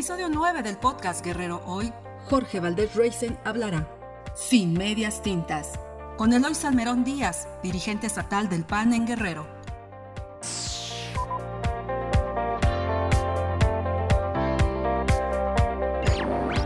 episodio 0.00 0.30
9 0.30 0.62
del 0.62 0.78
podcast 0.78 1.22
Guerrero 1.22 1.60
Hoy, 1.66 1.92
Jorge 2.30 2.58
Valdés 2.58 2.94
Reisen 2.94 3.38
hablará 3.44 3.86
sin 4.34 4.72
medias 4.72 5.20
tintas 5.20 5.78
con 6.16 6.32
Eloy 6.32 6.54
Salmerón 6.54 7.04
Díaz, 7.04 7.46
dirigente 7.62 8.06
estatal 8.06 8.48
del 8.48 8.64
PAN 8.64 8.94
en 8.94 9.06
Guerrero. 9.06 9.46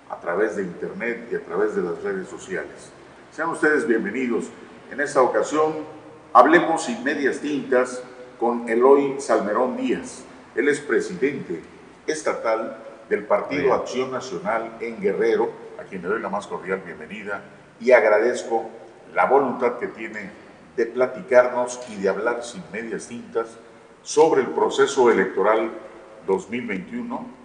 a 0.09 0.20
través 0.20 0.55
de 0.55 0.63
Internet 0.63 1.27
y 1.31 1.35
a 1.35 1.45
través 1.45 1.75
de 1.75 1.84
las 1.84 2.01
redes 2.01 2.27
sociales. 2.27 2.89
Sean 3.31 3.49
ustedes 3.49 3.85
bienvenidos. 3.85 4.45
En 4.89 4.99
esta 4.99 5.21
ocasión 5.21 5.92
hablemos 6.34 6.84
sin 6.85 7.03
medias 7.03 7.39
tintas 7.39 8.01
con 8.39 8.67
Eloy 8.67 9.20
Salmerón 9.20 9.77
Díaz. 9.77 10.23
Él 10.55 10.67
es 10.67 10.79
presidente 10.79 11.62
estatal 12.07 12.77
del 13.07 13.25
Partido 13.25 13.73
Acción 13.73 14.12
Nacional 14.12 14.77
en 14.79 14.99
Guerrero, 14.99 15.51
a 15.79 15.84
quien 15.84 16.01
le 16.01 16.07
doy 16.07 16.21
la 16.21 16.29
más 16.29 16.48
cordial 16.48 16.81
bienvenida 16.84 17.41
y 17.79 17.91
agradezco 17.91 18.70
la 19.13 19.25
voluntad 19.25 19.77
que 19.77 19.87
tiene 19.87 20.31
de 20.75 20.85
platicarnos 20.87 21.79
y 21.90 22.01
de 22.01 22.09
hablar 22.09 22.43
sin 22.43 22.63
medias 22.71 23.07
tintas 23.07 23.57
sobre 24.01 24.41
el 24.41 24.47
proceso 24.47 25.12
electoral 25.12 25.71
2021 26.25 27.43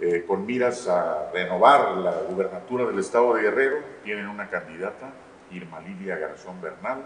eh, 0.00 0.24
con 0.26 0.44
miras 0.44 0.88
a 0.88 1.30
renovar 1.32 1.96
la 1.98 2.12
gubernatura 2.28 2.84
del 2.84 2.98
estado 2.98 3.34
de 3.34 3.42
Guerrero. 3.42 3.76
Tienen 4.04 4.28
una 4.28 4.50
candidata, 4.50 5.10
Irma 5.50 5.80
Lilia 5.80 6.16
Garzón 6.16 6.60
Bernal. 6.60 7.04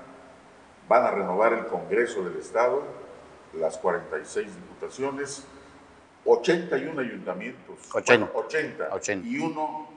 Van 0.88 1.04
a 1.04 1.10
renovar 1.10 1.52
el 1.52 1.66
Congreso 1.66 2.22
del 2.24 2.36
Estado, 2.38 2.82
las 3.54 3.76
46 3.78 4.46
diputaciones, 4.54 5.44
81 6.24 7.00
ayuntamientos. 7.00 7.76
80. 7.92 8.30
80, 8.34 9.24
Y 9.24 9.38
uno, 9.38 9.88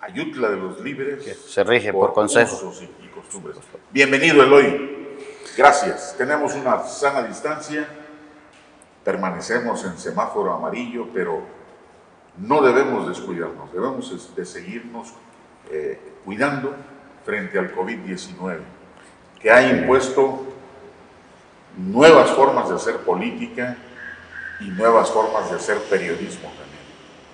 Ayutla 0.00 0.50
de 0.50 0.56
los 0.56 0.80
Líderes. 0.80 1.24
se 1.40 1.64
rige 1.64 1.92
por, 1.92 2.12
por 2.12 2.26
Y, 2.26 3.04
y 3.04 3.08
costumbres. 3.08 3.56
Bienvenido, 3.90 4.42
Eloy. 4.42 5.16
Gracias. 5.56 6.14
Tenemos 6.16 6.54
una 6.54 6.84
sana 6.84 7.22
distancia. 7.22 7.88
Permanecemos 9.04 9.84
en 9.84 9.98
semáforo 9.98 10.52
amarillo, 10.52 11.08
pero 11.12 11.42
no 12.38 12.62
debemos 12.62 13.08
descuidarnos, 13.08 13.72
debemos 13.72 14.36
de 14.36 14.44
seguirnos 14.44 15.12
eh, 15.70 15.98
cuidando 16.24 16.74
frente 17.24 17.58
al 17.58 17.74
COVID-19, 17.74 18.60
que 19.40 19.50
ha 19.50 19.62
impuesto 19.62 20.44
nuevas 21.76 22.30
formas 22.30 22.68
de 22.68 22.76
hacer 22.76 22.98
política 22.98 23.76
y 24.60 24.68
nuevas 24.70 25.10
formas 25.10 25.50
de 25.50 25.56
hacer 25.56 25.78
periodismo 25.88 26.48
también. 26.48 26.82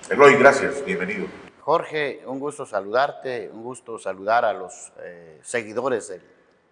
Eloy, 0.09 0.35
gracias, 0.37 0.83
bienvenido. 0.85 1.27
Jorge, 1.61 2.21
un 2.27 2.39
gusto 2.39 2.65
saludarte, 2.65 3.49
un 3.51 3.63
gusto 3.63 3.97
saludar 3.97 4.45
a 4.45 4.53
los 4.53 4.93
eh, 4.99 5.39
seguidores 5.41 6.07
de, 6.09 6.21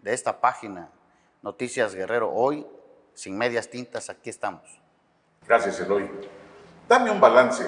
de 0.02 0.14
esta 0.14 0.40
página 0.40 0.90
Noticias 1.42 1.96
Guerrero. 1.96 2.32
Hoy, 2.32 2.66
sin 3.16 3.38
medias 3.38 3.70
tintas, 3.70 4.10
aquí 4.10 4.30
estamos. 4.30 4.64
Gracias, 5.48 5.80
Eloy. 5.80 6.10
Dame 6.88 7.10
un 7.10 7.20
balance 7.20 7.68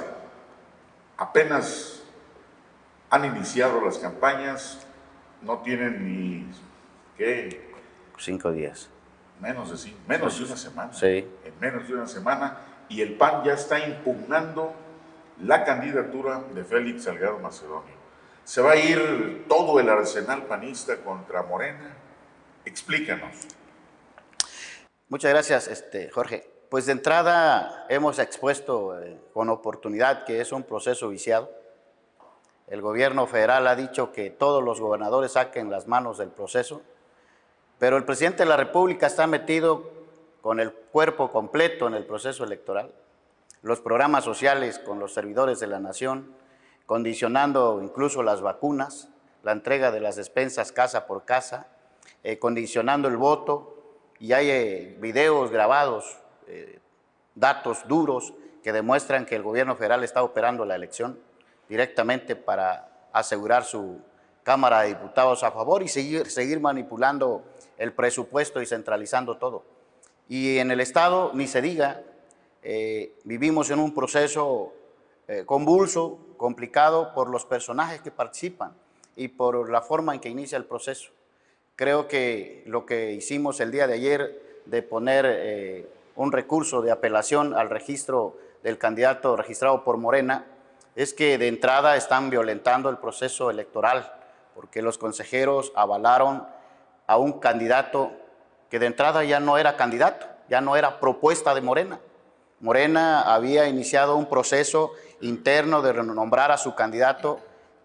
apenas 1.18 2.04
han 3.10 3.26
iniciado 3.26 3.82
las 3.82 3.98
campañas, 3.98 4.86
no 5.42 5.60
tienen 5.60 6.04
ni, 6.04 6.52
¿qué? 7.18 7.72
Cinco 8.18 8.52
días. 8.52 8.90
Menos 9.40 9.72
de, 9.72 9.78
cinco, 9.78 10.00
menos 10.08 10.38
de 10.38 10.46
una 10.46 10.58
semana. 10.58 10.94
Sí. 10.94 11.28
En 11.44 11.60
menos 11.60 11.88
de 11.88 11.94
una 11.94 12.08
semana. 12.08 12.58
Y 12.88 13.02
el 13.02 13.16
PAN 13.16 13.44
ya 13.44 13.54
está 13.54 13.80
impugnando 13.86 14.74
la 15.42 15.64
candidatura 15.64 16.44
de 16.54 16.64
Félix 16.64 17.04
Salgado 17.04 17.40
Macedonio. 17.40 17.96
¿Se 18.44 18.62
va 18.62 18.74
a 18.74 18.76
ir 18.76 19.46
todo 19.50 19.80
el 19.80 19.90
arsenal 19.90 20.44
panista 20.44 20.98
contra 20.98 21.44
Morena? 21.44 21.96
Explícanos. 22.64 23.48
Muchas 25.10 25.32
gracias, 25.32 25.68
este, 25.68 26.10
Jorge. 26.10 26.50
Pues 26.70 26.86
de 26.86 26.94
entrada 26.94 27.86
hemos 27.90 28.20
expuesto 28.20 29.00
eh, 29.00 29.20
con 29.34 29.50
oportunidad 29.50 30.26
que 30.26 30.42
es 30.42 30.52
un 30.52 30.64
proceso 30.64 31.10
viciado. 31.10 31.52
El 32.68 32.82
gobierno 32.82 33.28
federal 33.28 33.68
ha 33.68 33.76
dicho 33.76 34.12
que 34.12 34.32
todos 34.32 34.64
los 34.64 34.82
gobernadores 34.82 35.34
saquen 35.34 35.70
las 35.70 35.88
manos 35.88 36.18
del 36.18 36.30
proceso, 36.30 36.82
pero 37.80 37.98
el 37.98 38.06
presidente 38.06 38.44
de 38.44 38.50
la 38.50 38.58
República 38.58 39.08
está 39.08 39.28
metido 39.28 39.92
con 40.42 40.60
el 40.60 40.72
cuerpo 40.72 41.32
completo 41.32 41.88
en 41.88 41.96
el 41.96 42.06
proceso 42.06 42.44
electoral. 42.44 42.92
Los 43.62 43.80
programas 43.80 44.24
sociales 44.24 44.80
con 44.80 45.00
los 45.00 45.14
servidores 45.14 45.60
de 45.60 45.68
la 45.68 45.80
nación, 45.80 46.34
condicionando 46.86 47.82
incluso 47.82 48.22
las 48.22 48.42
vacunas, 48.42 49.10
la 49.44 49.52
entrega 49.52 49.92
de 49.92 50.00
las 50.00 50.16
despensas 50.16 50.72
casa 50.72 51.08
por 51.08 51.26
casa, 51.26 51.68
eh, 52.24 52.38
condicionando 52.40 53.08
el 53.08 53.18
voto, 53.18 53.76
y 54.20 54.34
hay 54.34 54.50
eh, 54.50 54.98
videos 55.00 55.52
grabados 55.52 56.18
eh, 56.48 56.80
datos 57.34 57.88
duros 57.88 58.34
que 58.64 58.72
demuestran 58.72 59.26
que 59.26 59.36
el 59.36 59.44
gobierno 59.44 59.76
federal 59.76 60.04
está 60.04 60.24
operando 60.24 60.66
la 60.66 60.76
elección 60.76 61.20
directamente 61.68 62.36
para 62.36 63.08
asegurar 63.12 63.64
su 63.64 64.00
Cámara 64.44 64.82
de 64.82 64.90
Diputados 64.90 65.44
a 65.44 65.52
favor 65.52 65.84
y 65.84 65.88
seguir, 65.88 66.30
seguir 66.30 66.60
manipulando 66.60 67.44
el 67.78 67.94
presupuesto 67.94 68.62
y 68.62 68.66
centralizando 68.66 69.38
todo. 69.38 69.64
Y 70.28 70.58
en 70.58 70.72
el 70.72 70.80
Estado, 70.80 71.32
ni 71.34 71.48
se 71.48 71.62
diga, 71.62 72.02
eh, 72.64 73.14
vivimos 73.24 73.70
en 73.70 73.80
un 73.80 73.94
proceso 73.94 74.74
eh, 75.28 75.44
convulso, 75.46 76.20
complicado 76.38 77.14
por 77.14 77.30
los 77.30 77.46
personajes 77.46 78.02
que 78.02 78.12
participan 78.12 78.74
y 79.16 79.28
por 79.28 79.70
la 79.70 79.82
forma 79.82 80.14
en 80.14 80.20
que 80.20 80.30
inicia 80.30 80.58
el 80.58 80.66
proceso. 80.66 81.12
Creo 81.76 82.08
que 82.08 82.64
lo 82.66 82.86
que 82.86 83.12
hicimos 83.14 83.60
el 83.60 83.72
día 83.72 83.88
de 83.88 83.94
ayer 83.94 84.62
de 84.66 84.82
poner 84.82 85.88
un 86.16 86.32
recurso 86.32 86.82
de 86.82 86.92
apelación 86.92 87.54
al 87.54 87.70
registro 87.70 88.38
del 88.64 88.78
candidato 88.78 89.36
registrado 89.36 89.84
por 89.84 89.98
Morena, 89.98 90.48
es 90.96 91.14
que 91.14 91.38
de 91.38 91.48
entrada 91.48 91.98
están 91.98 92.30
violentando 92.30 92.90
el 92.90 92.98
proceso 92.98 93.52
electoral, 93.52 94.12
porque 94.56 94.82
los 94.82 94.98
consejeros 94.98 95.72
avalaron 95.76 96.48
a 97.08 97.18
un 97.18 97.40
candidato 97.40 98.12
que 98.70 98.80
de 98.80 98.88
entrada 98.88 99.24
ya 99.24 99.40
no 99.40 99.58
era 99.58 99.78
candidato, 99.78 100.28
ya 100.50 100.62
no 100.62 100.76
era 100.76 101.00
propuesta 101.00 101.54
de 101.54 101.62
Morena. 101.62 102.00
Morena 102.60 103.22
había 103.34 103.68
iniciado 103.68 104.16
un 104.16 104.28
proceso 104.28 104.92
interno 105.22 105.82
de 105.82 105.94
renombrar 105.94 106.52
a 106.52 106.58
su 106.58 106.76
candidato, 106.76 107.40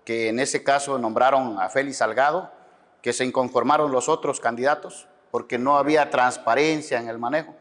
que 0.05 0.29
en 0.29 0.41
ese 0.41 0.63
caso 0.63 0.99
nombraron 0.99 1.61
a 1.61 1.69
Félix 1.69 1.99
Salgado, 1.99 2.51
que 3.03 3.13
se 3.13 3.25
inconformaron 3.25 3.93
los 3.93 4.09
otros 4.09 4.41
candidatos, 4.41 5.07
porque 5.31 5.59
no 5.59 5.77
había 5.77 6.11
transparencia 6.11 6.99
en 6.99 7.09
el 7.09 7.19
manejo. 7.19 7.55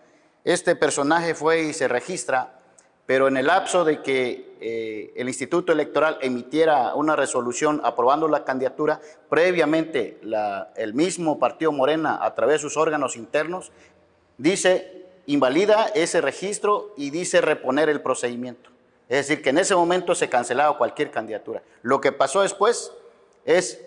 Este 0.44 0.76
personaje 0.76 1.36
fue 1.36 1.62
y 1.62 1.74
se 1.74 1.88
registra, 1.88 2.59
pero 3.10 3.28
en 3.28 3.38
el 3.38 3.48
lapso 3.48 3.86
de 3.86 4.04
que 4.04 4.56
eh, 4.62 5.14
el 5.16 5.28
Instituto 5.30 5.72
Electoral 5.72 6.20
emitiera 6.22 6.94
una 6.94 7.16
resolución 7.16 7.82
aprobando 7.84 8.28
la 8.28 8.44
candidatura, 8.44 9.02
previamente 9.28 10.22
el 10.76 10.94
mismo 10.94 11.40
Partido 11.40 11.72
Morena, 11.72 12.20
a 12.22 12.36
través 12.36 12.58
de 12.58 12.60
sus 12.60 12.78
órganos 12.78 13.16
internos, 13.18 13.72
dice, 14.38 15.08
invalida 15.26 15.88
ese 15.96 16.22
registro 16.22 16.94
y 16.98 17.10
dice 17.10 17.42
reponer 17.42 17.90
el 17.90 18.00
procedimiento. 18.00 18.70
Es 19.08 19.28
decir, 19.28 19.42
que 19.42 19.50
en 19.50 19.58
ese 19.58 19.74
momento 19.74 20.14
se 20.14 20.30
cancelaba 20.30 20.78
cualquier 20.78 21.10
candidatura. 21.10 21.64
Lo 21.82 22.02
que 22.02 22.12
pasó 22.12 22.44
después 22.44 22.94
es, 23.44 23.82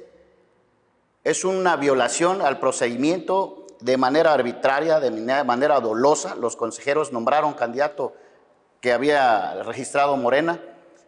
es 1.23 1.45
una 1.45 1.77
violación 1.77 2.43
al 2.43 2.59
procedimiento 2.59 3.69
de 3.79 3.97
manera 3.97 4.33
arbitraria, 4.33 4.99
de 4.99 5.45
manera 5.45 5.79
dolosa, 5.79 6.35
los 6.35 6.57
consejeros 6.57 7.13
nombraron 7.13 7.55
candidato 7.55 8.15
que 8.83 8.93
había 8.93 9.63
registrado 9.63 10.17
Morena 10.17 10.59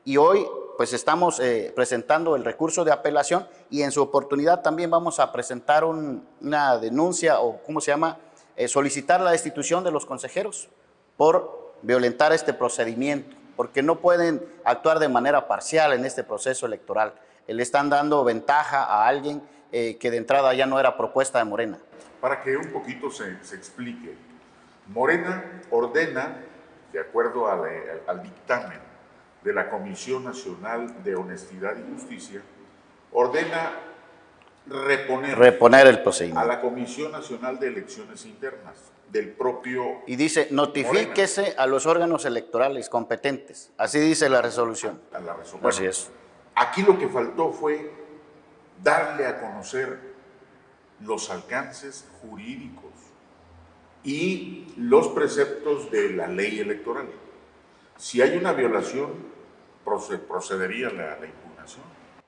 y 0.05 0.17
hoy 0.17 0.47
pues 0.79 0.93
estamos 0.93 1.41
eh, 1.41 1.73
presentando 1.75 2.37
el 2.37 2.44
recurso 2.44 2.85
de 2.85 2.93
apelación 2.93 3.47
y 3.69 3.82
en 3.82 3.91
su 3.91 4.00
oportunidad 4.00 4.62
también 4.62 4.91
vamos 4.91 5.19
a 5.19 5.32
presentar 5.32 5.85
una 5.85 6.79
denuncia 6.79 7.41
o, 7.41 7.61
¿cómo 7.65 7.81
se 7.81 7.91
llama?, 7.91 8.19
eh, 8.56 8.69
solicitar 8.69 9.21
la 9.21 9.32
destitución 9.32 9.82
de 9.82 9.91
los 9.91 10.06
consejeros 10.06 10.69
por 11.17 11.75
violentar 11.82 12.32
este 12.32 12.55
procedimiento, 12.55 13.37
porque 13.56 13.82
no 13.82 13.97
pueden 13.97 14.44
actuar 14.65 15.00
de 15.00 15.09
manera 15.09 15.49
parcial 15.49 15.93
en 15.93 16.05
este 16.05 16.23
proceso 16.23 16.67
electoral. 16.67 17.15
Le 17.49 17.62
están 17.62 17.91
dando 17.91 18.23
ventaja 18.23 18.85
a 18.85 19.09
alguien 19.09 19.43
eh, 19.73 19.97
que 19.99 20.12
de 20.12 20.19
entrada 20.19 20.55
ya 20.55 20.67
no 20.67 20.79
era 20.79 20.97
propuesta 20.97 21.41
de 21.41 21.44
Morena. 21.44 21.79
Para 22.20 22.41
que 22.41 22.56
un 22.56 22.73
poquito 22.73 23.11
se, 23.11 23.43
se 23.44 23.56
explique, 23.56 24.17
Morena 24.87 25.62
ordena, 25.70 26.37
de 26.94 27.00
acuerdo 27.00 27.49
al, 27.49 27.61
al 28.06 28.23
dictamen 28.23 28.79
de 29.43 29.52
la 29.52 29.69
Comisión 29.69 30.23
Nacional 30.23 31.02
de 31.02 31.17
Honestidad 31.17 31.75
y 31.76 31.93
Justicia, 31.93 32.41
ordena 33.11 33.73
reponer, 34.67 35.37
reponer 35.37 35.88
el 35.88 36.02
procedimiento. 36.02 36.41
a 36.41 36.44
la 36.46 36.61
Comisión 36.61 37.11
Nacional 37.11 37.58
de 37.58 37.67
Elecciones 37.67 38.25
Internas 38.25 38.93
del 39.11 39.31
propio... 39.32 40.02
Y 40.06 40.14
dice, 40.14 40.46
notifíquese 40.52 41.41
Morena. 41.43 41.62
a 41.62 41.67
los 41.67 41.85
órganos 41.87 42.25
electorales 42.26 42.88
competentes. 42.88 43.73
Así 43.76 43.99
dice 43.99 44.29
la 44.29 44.41
resolución. 44.41 45.00
A 45.12 45.19
la 45.19 45.35
resolución. 45.35 45.69
Así 45.69 45.87
es. 45.87 46.11
Aquí 46.55 46.82
lo 46.82 46.96
que 46.96 47.08
faltó 47.08 47.50
fue 47.50 47.91
darle 48.85 49.26
a 49.26 49.41
conocer 49.41 49.99
los 51.00 51.29
alcances 51.31 52.08
jurídicos 52.23 52.93
y 54.05 54.67
los 54.77 55.09
preceptos 55.09 55.91
de 55.91 56.11
la 56.11 56.27
ley 56.27 56.61
electoral. 56.61 57.09
Si 57.97 58.21
hay 58.21 58.37
una 58.37 58.53
violación, 58.53 59.11
procedería 60.29 60.91
la, 60.91 61.19
la 61.19 61.27
impugnación. 61.27 61.85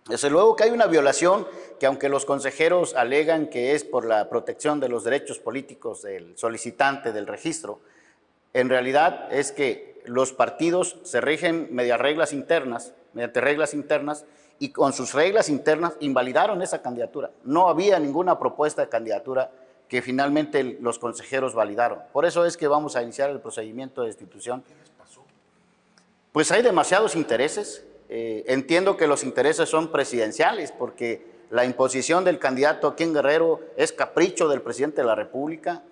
Desde 0.09 0.31
luego 0.31 0.57
que 0.57 0.65
hay 0.65 0.71
una 0.71 0.87
violación 0.87 1.47
que 1.81 1.87
aunque 1.87 2.09
los 2.09 2.25
consejeros 2.25 2.95
alegan 2.95 3.49
que 3.49 3.75
es 3.75 3.85
por 3.85 4.07
la 4.07 4.29
protección 4.31 4.81
de 4.81 4.89
los 4.89 5.05
derechos 5.05 5.39
políticos 5.39 6.03
del 6.03 6.39
solicitante 6.39 7.13
del 7.13 7.27
registro, 7.27 7.81
en 8.55 8.69
realidad 8.69 9.33
es 9.33 9.53
que 9.53 10.01
los 10.07 10.33
partidos 10.33 10.97
se 11.03 11.21
rigen 11.21 11.69
mediante 11.73 12.03
reglas 12.03 12.33
internas, 12.33 12.95
mediante 13.13 13.41
reglas 13.41 13.75
internas, 13.75 14.25
y 14.59 14.71
con 14.71 14.93
sus 14.93 15.13
reglas 15.13 15.49
internas 15.49 15.95
invalidaron 16.01 16.63
esa 16.63 16.81
candidatura. 16.81 17.33
No 17.45 17.69
había 17.69 17.99
ninguna 17.99 18.39
propuesta 18.39 18.83
de 18.83 18.89
candidatura 18.89 19.51
que 19.89 20.03
finalmente 20.03 20.79
los 20.81 20.99
consejeros 20.99 21.55
validaron. 21.55 22.01
Por 22.13 22.27
eso 22.27 22.45
es 22.45 22.57
que 22.57 22.69
vamos 22.69 22.97
a 22.97 23.03
iniciar 23.03 23.31
el 23.31 23.41
procedimiento 23.41 24.03
de 24.03 24.09
destitución. 24.09 24.63
¿Qué 24.63 24.75
les 24.75 24.91
pasó? 24.91 25.25
Pues 26.33 26.51
hay 26.51 26.63
demasiados 26.63 27.15
intereses. 27.15 27.85
Eh, 28.09 28.45
entiendo 28.49 28.97
que 28.97 29.07
los 29.07 29.25
intereses 29.25 29.69
son 29.69 29.91
presidenciales 29.91 30.73
porque 30.73 31.25
la 31.51 31.65
imposición 31.65 32.25
del 32.25 32.39
candidato 32.39 32.89
aquí 32.89 33.05
en 33.05 33.15
Guerrero 33.15 33.61
es 33.77 33.93
capricho 33.93 34.49
del 34.49 34.63
presidente 34.63 35.03
de 35.03 35.07
la 35.07 35.15
República. 35.15 35.83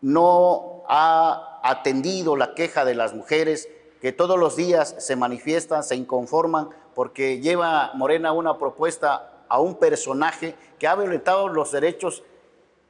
No 0.00 0.84
ha 0.88 1.60
atendido 1.62 2.36
la 2.36 2.54
queja 2.54 2.84
de 2.84 2.94
las 2.94 3.14
mujeres 3.14 3.68
que 4.00 4.12
todos 4.12 4.38
los 4.38 4.54
días 4.56 4.94
se 4.98 5.16
manifiestan, 5.16 5.82
se 5.82 5.96
inconforman 5.96 6.68
porque 6.94 7.40
lleva 7.40 7.92
Morena 7.94 8.32
una 8.32 8.58
propuesta 8.58 9.44
a 9.48 9.60
un 9.60 9.76
personaje 9.76 10.54
que 10.78 10.86
ha 10.86 10.94
violentado 10.94 11.48
los 11.48 11.72
derechos, 11.72 12.22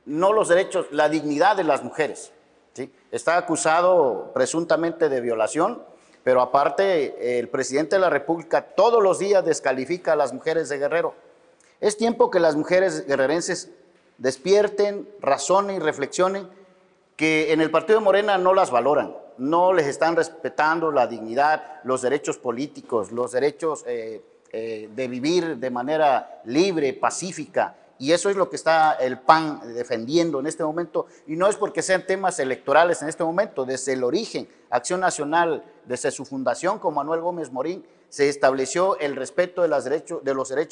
no 0.08 0.32
los 0.32 0.48
derechos, 0.48 0.86
la 0.90 1.08
dignidad 1.08 1.56
de 1.56 1.64
las 1.64 1.84
mujeres. 1.84 2.32
¿sí? 2.72 2.92
Está 3.12 3.36
acusado 3.36 4.32
presuntamente 4.34 5.08
de 5.08 5.20
violación, 5.20 5.82
pero 6.24 6.40
aparte 6.40 7.38
el 7.38 7.48
presidente 7.48 7.96
de 7.96 8.00
la 8.00 8.10
República 8.10 8.62
todos 8.62 9.02
los 9.02 9.18
días 9.18 9.44
descalifica 9.44 10.14
a 10.14 10.16
las 10.16 10.32
mujeres 10.32 10.68
de 10.68 10.78
Guerrero. 10.78 11.14
Es 11.80 11.96
tiempo 11.96 12.30
que 12.30 12.40
las 12.40 12.56
mujeres 12.56 13.06
guerrerenses 13.06 13.70
despierten, 14.16 15.08
razonen 15.20 15.76
y 15.76 15.78
reflexionen 15.78 16.48
que 17.16 17.52
en 17.52 17.60
el 17.60 17.70
partido 17.70 17.98
de 17.98 18.04
Morena 18.04 18.38
no 18.38 18.54
las 18.54 18.70
valoran, 18.70 19.16
no 19.38 19.72
les 19.72 19.86
están 19.86 20.16
respetando 20.16 20.90
la 20.90 21.06
dignidad, 21.06 21.80
los 21.84 22.02
derechos 22.02 22.38
políticos, 22.38 23.12
los 23.12 23.32
derechos 23.32 23.84
eh, 23.86 24.22
eh, 24.52 24.88
de 24.94 25.08
vivir 25.08 25.56
de 25.56 25.70
manera 25.70 26.40
libre, 26.44 26.92
pacífica. 26.94 27.76
Y 27.98 28.12
eso 28.12 28.30
es 28.30 28.36
lo 28.36 28.48
que 28.48 28.56
está 28.56 28.92
el 28.92 29.18
PAN 29.18 29.60
defendiendo 29.74 30.38
en 30.38 30.46
este 30.46 30.62
momento. 30.62 31.06
Y 31.26 31.36
no 31.36 31.48
es 31.48 31.56
porque 31.56 31.82
sean 31.82 32.06
temas 32.06 32.38
electorales 32.38 33.02
en 33.02 33.08
este 33.08 33.24
momento, 33.24 33.64
desde 33.64 33.94
el 33.94 34.04
origen, 34.04 34.48
Acción 34.70 35.00
Nacional, 35.00 35.64
desde 35.84 36.10
su 36.10 36.24
fundación 36.24 36.78
con 36.78 36.94
Manuel 36.94 37.20
Gómez 37.20 37.50
Morín, 37.50 37.84
se 38.08 38.28
estableció 38.28 38.98
el 39.00 39.16
respeto 39.16 39.62
de, 39.62 39.68
los 39.68 39.84
derechos 39.84 40.22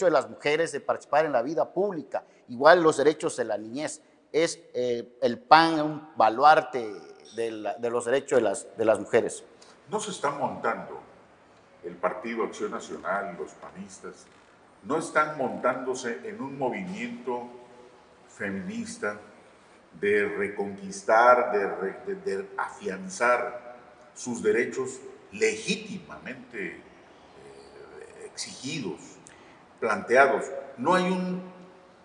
de 0.07 0.11
las 0.11 0.31
mujeres 0.31 0.73
de 0.73 0.81
participar 0.81 1.27
en 1.27 1.33
la 1.33 1.43
vida 1.43 1.73
pública, 1.73 2.25
igual 2.49 2.83
los 2.83 2.97
derechos 2.97 3.37
de 3.37 3.45
la 3.45 3.59
niñez. 3.59 4.01
Es 4.33 4.61
eh, 4.75 5.17
el 5.21 5.39
PAN 5.39 5.81
un 5.81 6.09
baluarte 6.17 6.95
de, 7.35 7.51
la, 7.51 7.75
de 7.75 7.91
los 7.91 8.05
derechos 8.05 8.39
de 8.39 8.43
las, 8.43 8.77
de 8.77 8.85
las 8.85 9.01
mujeres. 9.01 9.45
No 9.91 10.01
se 10.01 10.11
está 10.11 10.31
montando 10.31 11.01
el 11.85 11.97
Partido 11.97 12.45
Acción 12.45 12.71
Nacional, 12.71 13.37
los 13.39 13.53
panistas, 13.53 14.27
no 14.87 14.99
están 14.99 15.37
montándose 15.37 16.21
en 16.25 16.41
un 16.41 16.57
movimiento 16.59 17.49
feminista 18.29 19.19
de 20.01 20.29
reconquistar, 20.29 21.53
de, 21.53 22.47
afianzar 22.57 23.77
sus 24.15 24.43
derechos 24.43 25.01
legítimamente 25.33 26.77
eh, 26.77 26.81
exigidos, 28.27 29.01
planteados. 29.81 30.45
No 30.77 30.95
hay 30.95 31.05
un, 31.05 31.43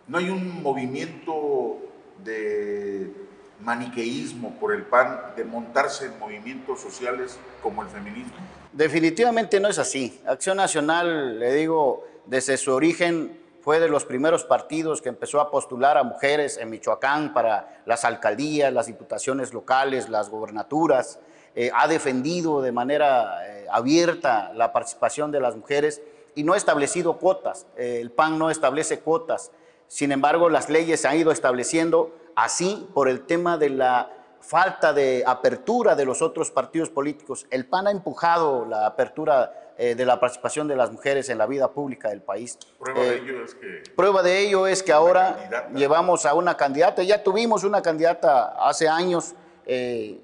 no 0.07 0.17
hay 0.17 0.29
un 0.29 0.63
movimiento 0.63 1.79
de 2.23 3.11
maniqueísmo 3.59 4.55
por 4.59 4.73
el 4.73 4.83
PAN 4.83 5.33
de 5.35 5.43
montarse 5.43 6.05
en 6.05 6.17
movimientos 6.19 6.79
sociales 6.79 7.37
como 7.61 7.83
el 7.83 7.89
feminismo? 7.89 8.33
Definitivamente 8.73 9.59
no 9.59 9.67
es 9.67 9.77
así. 9.77 10.19
Acción 10.25 10.57
Nacional, 10.57 11.39
le 11.39 11.53
digo, 11.53 12.07
desde 12.25 12.57
su 12.57 12.73
origen 12.73 13.39
fue 13.61 13.79
de 13.79 13.87
los 13.87 14.05
primeros 14.05 14.43
partidos 14.43 15.01
que 15.01 15.09
empezó 15.09 15.39
a 15.39 15.51
postular 15.51 15.97
a 15.97 16.03
mujeres 16.03 16.57
en 16.57 16.69
Michoacán 16.69 17.33
para 17.33 17.83
las 17.85 18.05
alcaldías, 18.05 18.73
las 18.73 18.87
diputaciones 18.87 19.53
locales, 19.53 20.09
las 20.09 20.29
gobernaturas. 20.29 21.19
Eh, 21.53 21.69
ha 21.73 21.87
defendido 21.87 22.61
de 22.61 22.71
manera 22.71 23.47
eh, 23.47 23.67
abierta 23.69 24.51
la 24.55 24.73
participación 24.73 25.31
de 25.31 25.39
las 25.39 25.55
mujeres 25.55 26.01
y 26.33 26.43
no 26.43 26.53
ha 26.53 26.57
establecido 26.57 27.17
cuotas. 27.17 27.67
Eh, 27.77 27.99
el 28.01 28.11
PAN 28.11 28.39
no 28.39 28.49
establece 28.49 28.99
cuotas. 28.99 29.51
Sin 29.87 30.11
embargo, 30.11 30.49
las 30.49 30.69
leyes 30.69 31.01
se 31.01 31.07
han 31.07 31.17
ido 31.17 31.31
estableciendo 31.31 32.15
así 32.35 32.87
por 32.93 33.09
el 33.09 33.25
tema 33.25 33.57
de 33.57 33.69
la 33.69 34.09
falta 34.39 34.91
de 34.91 35.23
apertura 35.27 35.95
de 35.95 36.05
los 36.05 36.21
otros 36.21 36.49
partidos 36.49 36.89
políticos. 36.89 37.45
El 37.51 37.67
PAN 37.67 37.87
ha 37.87 37.91
empujado 37.91 38.65
la 38.65 38.87
apertura 38.87 39.70
eh, 39.83 39.95
de 39.95 40.05
la 40.05 40.19
participación 40.19 40.67
de 40.67 40.75
las 40.75 40.91
mujeres 40.91 41.27
en 41.29 41.39
la 41.39 41.47
vida 41.47 41.71
pública 41.71 42.09
del 42.09 42.21
país. 42.21 42.55
Prueba, 42.77 43.03
eh, 43.03 43.09
de, 43.09 43.15
ello 43.17 43.43
es 43.43 43.55
que 43.55 43.83
prueba 43.95 44.21
de 44.21 44.37
ello 44.37 44.67
es 44.67 44.83
que 44.83 44.91
ahora 44.91 45.33
candidata. 45.33 45.69
llevamos 45.73 46.25
a 46.27 46.35
una 46.35 46.55
candidata, 46.55 47.01
ya 47.01 47.23
tuvimos 47.23 47.63
una 47.63 47.81
candidata 47.81 48.53
hace 48.59 48.87
años 48.87 49.33
eh, 49.65 50.19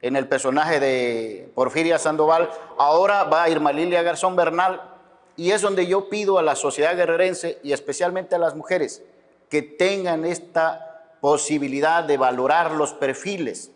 en 0.00 0.14
el 0.14 0.28
personaje 0.28 0.78
de 0.78 1.50
Porfiria 1.56 1.98
Sandoval, 1.98 2.50
ahora 2.78 3.24
va 3.24 3.48
Irma 3.48 3.72
Lilia 3.72 4.00
Garzón 4.04 4.36
Bernal, 4.36 4.80
y 5.34 5.50
es 5.50 5.60
donde 5.60 5.88
yo 5.88 6.08
pido 6.08 6.38
a 6.38 6.42
la 6.44 6.54
sociedad 6.54 6.94
guerrerense 6.94 7.58
y 7.64 7.72
especialmente 7.72 8.36
a 8.36 8.38
las 8.38 8.54
mujeres 8.54 9.02
que 9.48 9.60
tengan 9.60 10.24
esta 10.24 11.16
posibilidad 11.20 12.04
de 12.04 12.16
valorar 12.16 12.70
los 12.70 12.92
perfiles. 12.92 13.72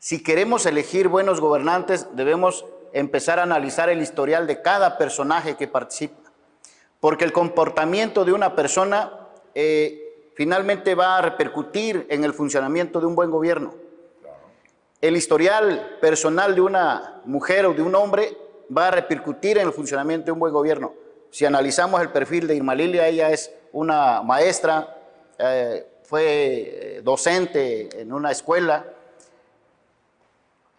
Si 0.00 0.20
queremos 0.20 0.66
elegir 0.66 1.06
buenos 1.06 1.40
gobernantes, 1.40 2.08
debemos 2.16 2.64
empezar 2.92 3.38
a 3.38 3.42
analizar 3.42 3.88
el 3.88 4.00
historial 4.00 4.46
de 4.46 4.62
cada 4.62 4.98
personaje 4.98 5.56
que 5.56 5.68
participa, 5.68 6.32
porque 7.00 7.24
el 7.24 7.32
comportamiento 7.32 8.24
de 8.24 8.32
una 8.32 8.54
persona 8.54 9.28
eh, 9.54 10.30
finalmente 10.34 10.94
va 10.94 11.18
a 11.18 11.22
repercutir 11.22 12.06
en 12.08 12.24
el 12.24 12.32
funcionamiento 12.32 13.00
de 13.00 13.06
un 13.06 13.14
buen 13.14 13.30
gobierno. 13.30 13.74
El 15.00 15.16
historial 15.16 15.98
personal 16.00 16.54
de 16.54 16.60
una 16.60 17.20
mujer 17.24 17.66
o 17.66 17.74
de 17.74 17.82
un 17.82 17.94
hombre 17.94 18.36
va 18.76 18.88
a 18.88 18.90
repercutir 18.90 19.58
en 19.58 19.66
el 19.66 19.72
funcionamiento 19.72 20.26
de 20.26 20.32
un 20.32 20.40
buen 20.40 20.52
gobierno. 20.52 20.92
Si 21.30 21.44
analizamos 21.44 22.00
el 22.00 22.10
perfil 22.10 22.46
de 22.46 22.56
Irma 22.56 22.74
Lilia, 22.74 23.06
ella 23.06 23.30
es 23.30 23.52
una 23.72 24.22
maestra, 24.22 24.96
eh, 25.38 25.86
fue 26.02 27.00
docente 27.04 28.00
en 28.00 28.12
una 28.12 28.30
escuela, 28.30 28.84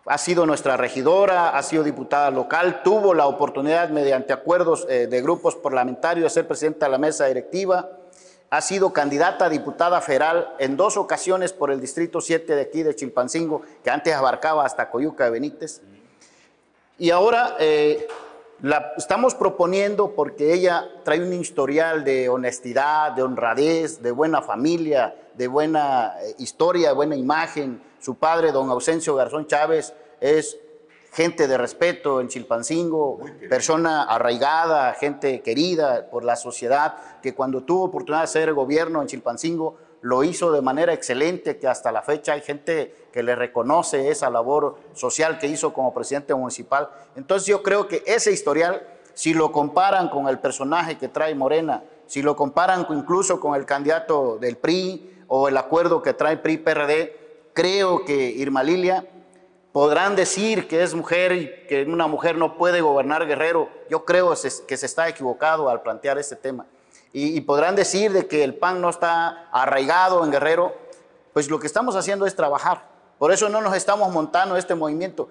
ha 0.06 0.18
sido 0.18 0.46
nuestra 0.46 0.77
regidora, 0.77 1.50
ha 1.50 1.63
sido 1.63 1.84
diputada 1.84 2.32
local, 2.32 2.82
tuvo 2.84 3.13
la 3.13 3.27
oportunidad 3.27 3.89
mediante 3.89 4.34
acuerdos 4.34 4.86
eh, 4.89 5.08
de 5.08 5.22
grupos 5.22 5.56
parlamentarios 5.56 6.24
de 6.24 6.29
ser 6.29 6.48
presidenta 6.48 6.86
de 6.86 6.91
la 6.91 6.98
mesa 6.98 7.25
directiva, 7.25 7.89
ha 8.50 8.62
sido 8.62 8.91
candidata 8.94 9.46
a 9.46 9.50
diputada 9.50 10.01
federal 10.01 10.56
en 10.58 10.75
dos 10.75 10.98
ocasiones 10.98 11.53
por 11.53 11.70
el 11.70 11.79
distrito 11.79 12.22
7 12.22 12.56
de 12.56 12.62
aquí 12.62 12.82
de 12.82 12.96
Chilpancingo, 12.96 13.62
que 13.84 13.91
antes 13.91 14.13
abarcaba 14.15 14.65
hasta 14.65 14.89
Coyuca 14.89 15.25
de 15.25 15.32
Benítez. 15.32 15.82
Y 16.98 17.12
ahora 17.12 17.56
eh, 17.60 18.08
la 18.62 18.94
estamos 18.98 19.36
proponiendo 19.36 20.13
porque 20.13 20.54
ella 20.54 20.89
trae 21.04 21.22
un 21.22 21.32
historial 21.34 22.04
de 22.04 22.30
honestidad, 22.30 23.13
de 23.13 23.24
honradez, 23.24 24.01
de 24.01 24.12
buena 24.12 24.42
familia, 24.42 25.16
de 25.36 25.48
buena 25.48 26.16
eh, 26.22 26.36
historia, 26.39 26.89
de 26.89 26.96
buena 26.96 27.16
imagen. 27.16 27.82
Su 28.00 28.16
padre, 28.16 28.51
don 28.51 28.70
Ausencio 28.70 29.16
Garzón 29.16 29.48
Chávez, 29.48 29.94
es 30.20 30.58
gente 31.12 31.48
de 31.48 31.58
respeto 31.58 32.22
en 32.22 32.28
Chilpancingo, 32.28 33.20
persona 33.50 34.04
arraigada, 34.04 34.94
gente 34.94 35.42
querida 35.42 36.10
por 36.10 36.24
la 36.24 36.36
sociedad, 36.36 37.20
que 37.22 37.34
cuando 37.34 37.63
tuvo 37.63 37.86
oportunidad 37.86 38.20
de 38.20 38.25
hacer 38.25 38.54
gobierno 38.54 39.01
en 39.01 39.08
Chilpancingo, 39.08 39.78
lo 40.01 40.24
hizo 40.24 40.51
de 40.51 40.62
manera 40.62 40.94
excelente, 40.94 41.58
que 41.58 41.68
hasta 41.68 41.92
la 41.92 42.01
fecha 42.01 42.34
hay 42.34 42.42
gente 42.42 42.94
que 43.12 43.24
le 43.24 43.36
reconoce 43.36 44.10
esa 44.10 44.30
labor 44.30 44.78
social 44.94 45.39
que 45.39 45.48
hizo 45.48 45.74
como 45.74 45.94
presidente 45.94 46.34
municipal. 46.34 46.89
Entonces 47.16 47.48
yo 47.48 47.63
creo 47.63 47.88
que 47.88 48.04
ese 48.06 48.32
historial, 48.32 48.88
si 49.13 49.34
lo 49.34 49.51
comparan 49.51 50.10
con 50.10 50.28
el 50.28 50.39
personaje 50.39 50.98
que 50.98 51.08
trae 51.08 51.36
Morena, 51.36 51.84
si 52.08 52.22
lo 52.22 52.36
comparan 52.36 52.86
incluso 52.89 53.39
con 53.39 53.56
el 53.56 53.66
candidato 53.66 54.38
del 54.39 54.58
PRI 54.58 55.24
o 55.28 55.48
el 55.48 55.58
acuerdo 55.58 56.01
que 56.01 56.13
trae 56.13 56.38
PRI-PRD, 56.38 57.51
creo 57.54 58.06
que 58.06 58.13
Irma 58.16 58.63
Lilia 58.63 59.06
podrán 59.72 60.16
decir 60.16 60.68
que 60.68 60.82
es 60.84 60.96
mujer 60.96 61.32
y 61.34 61.68
que 61.68 61.84
una 61.84 62.08
mujer 62.08 62.38
no 62.38 62.58
puede 62.58 62.82
gobernar 62.82 63.28
Guerrero. 63.28 63.70
Yo 63.89 64.06
creo 64.06 64.34
que 64.68 64.78
se 64.78 64.86
está 64.86 65.08
equivocado 65.08 65.70
al 65.70 65.82
plantear 65.82 66.18
este 66.18 66.36
tema 66.36 66.66
y, 67.12 67.42
podrán 67.42 67.75
decir 67.75 68.12
de 68.13 68.28
que 68.28 68.44
el 68.44 68.56
PAN 68.56 68.82
no 68.82 68.89
está 68.89 69.50
arraigado 69.51 70.24
en 70.24 70.32
Guerrero, 70.32 70.75
pues 71.34 71.50
lo 71.50 71.60
que 71.60 71.66
estamos 71.66 71.96
haciendo 71.96 72.28
es 72.28 72.36
trabajar. 72.36 72.88
Por 73.19 73.31
eso 73.31 73.49
no 73.49 73.61
nos 73.61 73.75
estamos 73.75 74.11
montando 74.11 74.57
este 74.57 74.73
movimiento. 74.73 75.29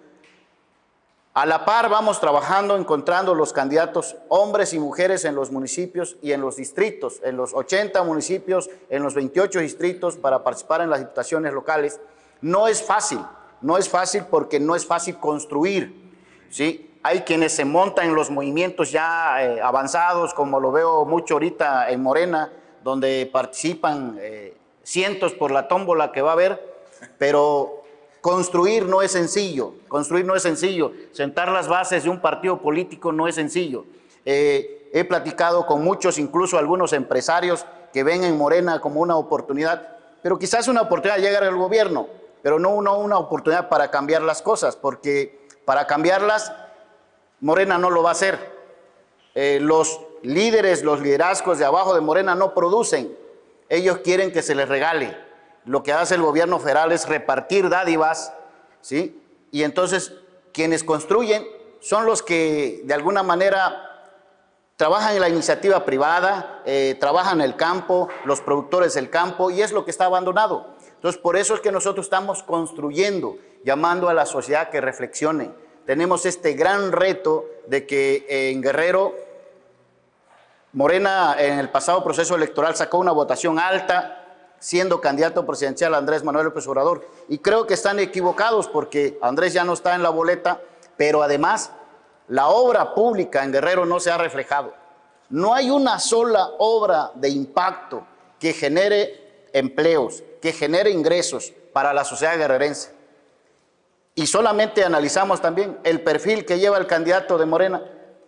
A 1.35 1.47
la 1.47 1.65
par 1.65 1.89
vamos 1.89 2.21
trabajando, 2.21 2.77
encontrando 2.77 3.35
los 3.35 3.53
candidatos, 3.53 4.17
hombres 4.29 4.75
y 4.75 4.79
mujeres 4.79 5.25
en 5.25 5.35
los 5.35 5.51
municipios 5.51 6.17
y 6.21 6.33
en 6.33 6.41
los 6.41 6.57
distritos, 6.57 7.21
en 7.23 7.37
los 7.37 7.55
80 7.55 8.03
municipios, 8.03 8.69
en 8.91 9.03
los 9.03 9.15
28 9.15 9.61
distritos 9.61 10.17
para 10.17 10.43
participar 10.43 10.81
en 10.81 10.91
las 10.91 10.99
diputaciones 10.99 11.53
locales. 11.53 12.01
No 12.41 12.67
es 12.67 12.83
fácil, 12.83 13.21
no 13.61 13.79
es 13.79 13.89
fácil 13.89 14.25
porque 14.29 14.59
no 14.59 14.75
es 14.75 14.85
fácil 14.85 15.17
construir, 15.19 16.13
¿sí? 16.51 16.99
Hay 17.05 17.21
quienes 17.21 17.53
se 17.53 17.65
montan 17.65 18.09
en 18.09 18.15
los 18.15 18.31
movimientos 18.31 18.91
ya 18.91 19.43
eh, 19.43 19.61
avanzados, 19.63 20.35
como 20.35 20.59
lo 20.59 20.73
veo 20.73 21.05
mucho 21.05 21.35
ahorita 21.35 21.89
en 21.91 22.03
Morena, 22.03 22.53
donde 22.83 23.31
participan 23.33 24.19
eh, 24.21 24.57
cientos 24.83 25.35
por 25.35 25.53
la 25.53 25.69
tómbola 25.69 26.11
que 26.11 26.21
va 26.21 26.31
a 26.31 26.33
haber, 26.33 26.79
pero 27.17 27.78
construir 28.21 28.87
no 28.87 29.03
es 29.03 29.13
sencillo, 29.13 29.75
construir 29.89 30.25
no 30.25 30.35
es 30.35 30.43
sencillo, 30.43 30.93
sentar 31.13 31.51
las 31.51 31.69
bases 31.69 32.05
de 32.05 32.11
un 32.11 32.21
partido 32.21 32.61
político 32.61 33.13
no 33.13 33.29
es 33.29 33.35
sencillo. 33.35 33.85
Eh, 34.25 34.91
he 34.93 35.05
platicado 35.05 35.67
con 35.67 35.83
muchos, 35.83 36.19
incluso 36.19 36.59
algunos 36.59 36.93
empresarios 36.93 37.67
que 37.93 38.05
ven 38.05 38.25
en 38.25 38.37
Morena 38.37 38.81
como 38.81 39.01
una 39.01 39.17
oportunidad, 39.17 39.97
pero 40.23 40.39
quizás 40.39 40.69
una 40.69 40.83
oportunidad 40.83 41.17
de 41.17 41.23
llegar 41.23 41.45
al 41.45 41.57
gobierno, 41.57 42.09
pero 42.43 42.59
no 42.59 42.71
una, 42.71 43.19
oportunidad 43.19 43.69
para 43.69 43.91
cambiar 43.91 44.23
las 44.23 44.43
cosas, 44.43 44.77
porque 44.77 45.47
para 45.65 45.87
cambiarlas 45.87 46.53
Morena 47.41 47.79
no 47.79 47.91
lo 47.91 48.03
va 48.03 48.11
a 48.11 48.13
hacer. 48.13 48.59
Eh, 49.35 49.59
los 49.61 50.01
líderes, 50.23 50.83
los 50.83 51.01
liderazgos 51.01 51.59
de 51.59 51.65
abajo 51.65 51.95
de 51.95 52.01
Morena 52.01 52.35
no 52.35 52.55
producen. 52.55 53.17
Ellos 53.69 53.99
quieren 53.99 54.33
que 54.33 54.43
se 54.43 54.55
les 54.55 54.69
regale. 54.69 55.28
Lo 55.69 55.83
que 55.83 55.93
hace 55.93 56.15
el 56.15 56.23
gobierno 56.23 56.59
federal 56.59 56.93
es 56.93 57.07
repartir 57.07 57.69
dádivas, 57.69 58.33
¿sí? 58.81 59.23
Y 59.51 59.65
entonces 59.65 60.15
quienes 60.55 60.83
construyen 60.83 61.47
son 61.81 62.07
los 62.07 62.23
que 62.23 62.81
de 62.85 62.95
alguna 62.95 63.23
manera 63.23 63.85
trabajan 64.77 65.15
en 65.15 65.21
la 65.21 65.29
iniciativa 65.29 65.85
privada, 65.85 66.63
eh, 66.65 66.97
trabajan 66.99 67.41
en 67.41 67.45
el 67.45 67.57
campo, 67.57 68.09
los 68.25 68.41
productores 68.41 68.95
del 68.95 69.11
campo, 69.11 69.51
y 69.51 69.61
es 69.61 69.73
lo 69.73 69.85
que 69.85 69.91
está 69.91 70.07
abandonado. 70.07 70.69
Entonces, 70.95 71.21
por 71.21 71.37
eso 71.37 71.55
es 71.55 71.61
que 71.61 71.71
nosotros 71.71 72.07
estamos 72.07 72.43
construyendo, 72.43 73.37
llamando 73.63 74.09
a 74.09 74.15
la 74.15 74.25
sociedad 74.25 74.71
que 74.71 74.81
reflexione, 74.81 75.51
tenemos 75.85 76.25
este 76.25 76.55
gran 76.55 76.93
reto 76.93 77.45
de 77.67 77.87
que 77.87 78.25
en 78.51 78.63
Guerrero, 78.63 79.15
Morena 80.73 81.37
en 81.39 81.59
el 81.59 81.69
pasado 81.69 82.03
proceso 82.03 82.37
electoral 82.37 82.75
sacó 82.75 82.99
una 82.99 83.13
votación 83.13 83.59
alta, 83.59 84.18
siendo 84.59 85.01
candidato 85.01 85.47
presidencial 85.47 85.95
Andrés 85.95 86.25
Manuel 86.25 86.47
López 86.47 86.67
Obrador. 86.67 87.07
Y 87.29 87.39
creo 87.39 87.67
que 87.67 87.75
están 87.75 87.99
equivocados 87.99 88.69
porque 88.69 89.19
Andrés 89.23 89.53
ya 89.53 89.65
no 89.65 89.73
está 89.73 89.95
en 89.95 90.03
la 90.03 90.11
boleta, 90.11 90.61
pero 90.97 91.23
además 91.23 91.71
la 92.29 92.49
obra 92.49 92.95
pública 92.95 93.45
en 93.45 93.53
Guerrero 93.53 93.87
no 93.87 94.01
se 94.01 94.11
ha 94.11 94.19
reflejado. 94.19 94.75
No 95.31 95.55
hay 95.55 95.71
una 95.71 95.99
sola 95.99 96.51
obra 96.59 97.13
de 97.15 97.29
impacto 97.29 98.07
que 98.39 98.53
genere 98.53 99.49
empleos, 99.53 100.23
que 100.41 100.53
genere 100.53 100.91
ingresos 100.91 101.53
para 101.73 101.93
la 101.93 102.05
sociedad 102.05 102.37
guerrerense 102.39 102.99
y 104.19 104.27
solamente 104.27 104.85
analizamos 104.85 105.41
también 105.41 105.79
el 105.85 106.01
perfil 106.01 106.45
que 106.45 106.59
lleva 106.59 106.77
el 106.77 106.89
candidato 106.89 107.39
de 107.39 107.47
Morena, 107.47 107.81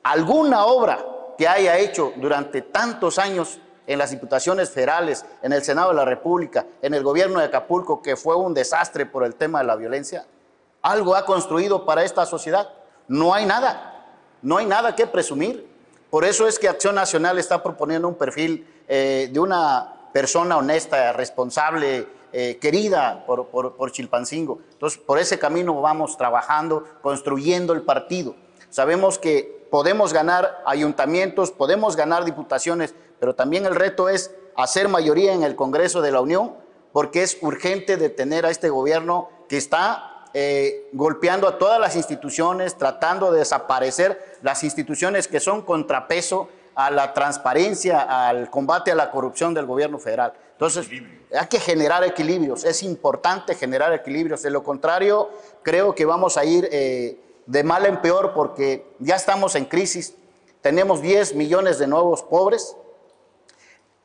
alguna 0.04 0.64
obra 0.66 1.04
que 1.37 1.49
haya 1.49 1.78
hecho 1.78 2.12
durante 2.14 2.62
tantos 2.62 3.18
años 3.18 3.58
en 3.90 3.99
las 3.99 4.12
diputaciones 4.12 4.70
federales, 4.70 5.26
en 5.42 5.52
el 5.52 5.64
Senado 5.64 5.88
de 5.88 5.97
la 5.97 6.04
República, 6.04 6.64
en 6.80 6.94
el 6.94 7.02
gobierno 7.02 7.40
de 7.40 7.47
Acapulco, 7.47 8.00
que 8.00 8.14
fue 8.14 8.37
un 8.37 8.54
desastre 8.54 9.04
por 9.04 9.25
el 9.25 9.35
tema 9.35 9.59
de 9.59 9.64
la 9.64 9.75
violencia, 9.75 10.26
algo 10.80 11.16
ha 11.16 11.26
construido 11.26 11.85
para 11.85 12.04
esta 12.04 12.25
sociedad. 12.25 12.68
No 13.09 13.35
hay 13.35 13.47
nada, 13.47 14.14
no 14.42 14.59
hay 14.59 14.66
nada 14.66 14.94
que 14.94 15.09
presumir. 15.09 15.68
Por 16.09 16.25
eso 16.25 16.47
es 16.47 16.61
que 16.61 16.68
Acción 16.68 16.94
Nacional 16.94 17.37
está 17.40 17.64
proponiendo 17.64 18.06
un 18.06 18.14
perfil 18.14 18.64
eh, 18.87 19.28
de 19.32 19.40
una 19.40 20.09
persona 20.12 20.56
honesta, 20.56 21.12
responsable, 21.12 22.06
eh, 22.32 22.59
querida 22.61 23.25
por, 23.26 23.49
por, 23.49 23.90
Chilpancingo. 23.90 24.61
Entonces, 24.70 25.00
por 25.00 25.18
ese 25.18 25.40
camino 25.40 25.80
vamos 25.80 26.16
trabajando, 26.16 26.85
construyendo 27.02 27.73
el 27.73 27.82
partido. 27.82 28.37
Sabemos 28.68 29.18
que 29.18 29.66
podemos 29.68 30.12
ganar 30.12 30.62
ayuntamientos, 30.64 31.50
podemos 31.50 31.97
ganar 31.97 32.25
diputaciones, 32.25 32.94
pero 33.20 33.34
también 33.34 33.66
el 33.66 33.76
reto 33.76 34.08
es 34.08 34.32
hacer 34.56 34.88
mayoría 34.88 35.32
en 35.32 35.44
el 35.44 35.54
Congreso 35.54 36.00
de 36.00 36.10
la 36.10 36.20
Unión, 36.20 36.54
porque 36.92 37.22
es 37.22 37.38
urgente 37.42 37.96
detener 37.96 38.46
a 38.46 38.50
este 38.50 38.70
gobierno 38.70 39.28
que 39.48 39.56
está 39.56 40.26
eh, 40.32 40.88
golpeando 40.92 41.46
a 41.46 41.58
todas 41.58 41.78
las 41.78 41.96
instituciones, 41.96 42.76
tratando 42.76 43.30
de 43.30 43.40
desaparecer 43.40 44.38
las 44.42 44.64
instituciones 44.64 45.28
que 45.28 45.40
son 45.40 45.62
contrapeso 45.62 46.48
a 46.74 46.90
la 46.90 47.12
transparencia, 47.12 48.00
al 48.28 48.48
combate 48.48 48.92
a 48.92 48.94
la 48.94 49.10
corrupción 49.10 49.54
del 49.54 49.66
gobierno 49.66 49.98
federal. 49.98 50.32
Entonces, 50.52 50.88
hay 51.36 51.46
que 51.46 51.58
generar 51.58 52.04
equilibrios, 52.04 52.64
es 52.64 52.82
importante 52.82 53.54
generar 53.54 53.92
equilibrios, 53.92 54.42
de 54.42 54.50
lo 54.50 54.62
contrario, 54.62 55.30
creo 55.62 55.94
que 55.94 56.04
vamos 56.04 56.36
a 56.36 56.44
ir 56.44 56.68
eh, 56.70 57.18
de 57.46 57.64
mal 57.64 57.86
en 57.86 58.00
peor 58.00 58.32
porque 58.34 58.86
ya 58.98 59.16
estamos 59.16 59.54
en 59.56 59.64
crisis, 59.64 60.14
tenemos 60.60 61.00
10 61.02 61.34
millones 61.34 61.78
de 61.78 61.86
nuevos 61.86 62.22
pobres, 62.22 62.76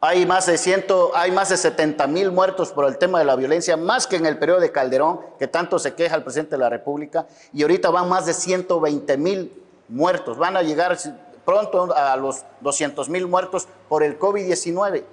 hay 0.06 0.26
más 0.26 0.46
de, 0.46 0.58
ciento, 0.58 1.12
hay 1.16 1.32
más 1.32 1.50
de 1.50 1.58
70 1.58 2.06
mil 2.08 2.32
muertos 2.32 2.72
por 2.72 2.86
el 2.86 2.98
tema 2.98 3.20
de 3.20 3.26
la 3.26 3.36
violencia, 3.36 3.76
más 3.76 4.06
que 4.06 4.18
en 4.18 4.26
el 4.26 4.38
periodo 4.38 4.60
de 4.60 4.72
Calderón, 4.72 5.20
que 5.40 5.48
tanto 5.48 5.80
se 5.80 5.96
queja 5.96 6.16
el 6.16 6.24
presidente 6.24 6.52
de 6.52 6.60
la 6.60 6.70
República, 6.70 7.28
y 7.54 7.64
ahorita 7.64 7.90
van 7.90 8.08
más 8.08 8.26
de 8.26 8.34
120 8.34 9.18
mil 9.18 9.64
muertos, 9.88 10.38
van 10.38 10.58
a 10.58 10.62
llegar 10.62 10.98
pronto 11.44 11.96
a 11.96 12.16
los 12.18 12.44
200 12.62 13.10
mil 13.10 13.28
muertos 13.28 13.68
por 13.90 14.04
el 14.04 14.20
COVID-19. 14.20 15.04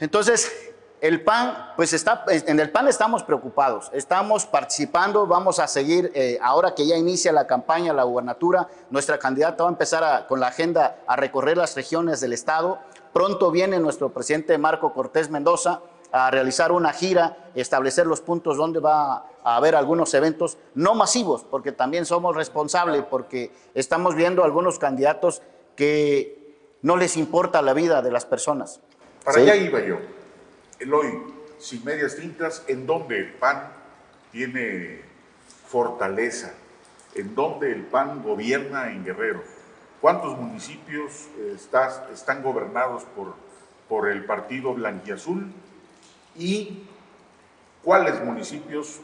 Entonces, 0.00 0.65
el 1.00 1.22
PAN, 1.22 1.72
pues 1.76 1.92
está, 1.92 2.24
en 2.28 2.58
el 2.58 2.70
PAN 2.70 2.88
estamos 2.88 3.22
preocupados, 3.22 3.90
estamos 3.92 4.46
participando, 4.46 5.26
vamos 5.26 5.58
a 5.58 5.66
seguir, 5.66 6.10
eh, 6.14 6.38
ahora 6.40 6.74
que 6.74 6.86
ya 6.86 6.96
inicia 6.96 7.32
la 7.32 7.46
campaña, 7.46 7.92
la 7.92 8.04
gubernatura, 8.04 8.68
nuestra 8.90 9.18
candidata 9.18 9.64
va 9.64 9.70
a 9.70 9.72
empezar 9.72 10.26
con 10.26 10.40
la 10.40 10.48
agenda 10.48 10.98
a 11.06 11.16
recorrer 11.16 11.58
las 11.58 11.74
regiones 11.76 12.20
del 12.20 12.32
Estado. 12.32 12.78
Pronto 13.12 13.50
viene 13.50 13.78
nuestro 13.78 14.10
presidente 14.10 14.56
Marco 14.58 14.92
Cortés 14.92 15.30
Mendoza 15.30 15.80
a 16.12 16.30
realizar 16.30 16.72
una 16.72 16.92
gira, 16.92 17.50
establecer 17.54 18.06
los 18.06 18.20
puntos 18.20 18.56
donde 18.56 18.80
va 18.80 19.26
a 19.44 19.56
haber 19.56 19.76
algunos 19.76 20.14
eventos 20.14 20.56
no 20.74 20.94
masivos, 20.94 21.44
porque 21.44 21.72
también 21.72 22.06
somos 22.06 22.34
responsables, 22.34 23.04
porque 23.04 23.52
estamos 23.74 24.14
viendo 24.14 24.44
algunos 24.44 24.78
candidatos 24.78 25.42
que 25.74 26.78
no 26.82 26.96
les 26.96 27.16
importa 27.16 27.60
la 27.60 27.74
vida 27.74 28.00
de 28.00 28.10
las 28.10 28.24
personas. 28.24 28.80
Para 29.24 29.38
allá 29.40 29.56
iba 29.56 29.80
yo. 29.80 29.98
Eloy, 30.78 31.22
sin 31.58 31.84
medias 31.84 32.16
tintas, 32.16 32.64
¿en 32.68 32.86
dónde 32.86 33.18
el 33.18 33.32
PAN 33.34 33.72
tiene 34.32 35.00
fortaleza? 35.68 36.52
¿En 37.14 37.34
dónde 37.34 37.72
el 37.72 37.82
PAN 37.82 38.22
gobierna 38.22 38.90
en 38.90 39.04
Guerrero? 39.04 39.42
¿Cuántos 40.00 40.36
municipios 40.36 41.28
eh, 41.38 41.56
están 42.12 42.42
gobernados 42.42 43.04
por, 43.04 43.34
por 43.88 44.08
el 44.10 44.24
partido 44.26 44.74
blanquiazul? 44.74 45.50
¿Y 46.36 46.84
cuáles 47.82 48.22
municipios 48.22 49.00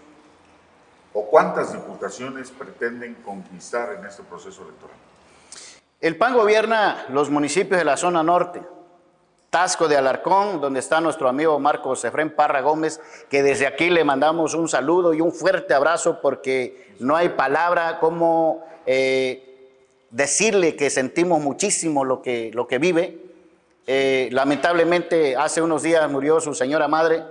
o 1.14 1.26
cuántas 1.28 1.72
diputaciones 1.72 2.50
pretenden 2.50 3.14
conquistar 3.24 3.94
en 3.98 4.04
este 4.04 4.22
proceso 4.22 4.62
electoral? 4.62 4.96
El 6.00 6.16
PAN 6.16 6.34
gobierna 6.34 7.06
los 7.08 7.30
municipios 7.30 7.78
de 7.78 7.84
la 7.84 7.96
zona 7.96 8.22
norte, 8.22 8.60
Tasco 9.52 9.86
de 9.86 9.98
Alarcón, 9.98 10.62
donde 10.62 10.80
está 10.80 11.02
nuestro 11.02 11.28
amigo 11.28 11.60
Marcos 11.60 12.02
Efrén 12.06 12.34
Parra 12.34 12.62
Gómez, 12.62 13.02
que 13.28 13.42
desde 13.42 13.66
aquí 13.66 13.90
le 13.90 14.02
mandamos 14.02 14.54
un 14.54 14.66
saludo 14.66 15.12
y 15.12 15.20
un 15.20 15.30
fuerte 15.30 15.74
abrazo 15.74 16.20
porque 16.22 16.94
no 17.00 17.16
hay 17.16 17.28
palabra 17.28 18.00
como 18.00 18.64
eh, 18.86 19.76
decirle 20.08 20.74
que 20.74 20.88
sentimos 20.88 21.42
muchísimo 21.42 22.02
lo 22.02 22.22
que, 22.22 22.50
lo 22.54 22.66
que 22.66 22.78
vive. 22.78 23.18
Eh, 23.86 24.30
lamentablemente 24.32 25.36
hace 25.36 25.60
unos 25.60 25.82
días 25.82 26.10
murió 26.10 26.40
su 26.40 26.54
señora 26.54 26.88
madre 26.88 27.22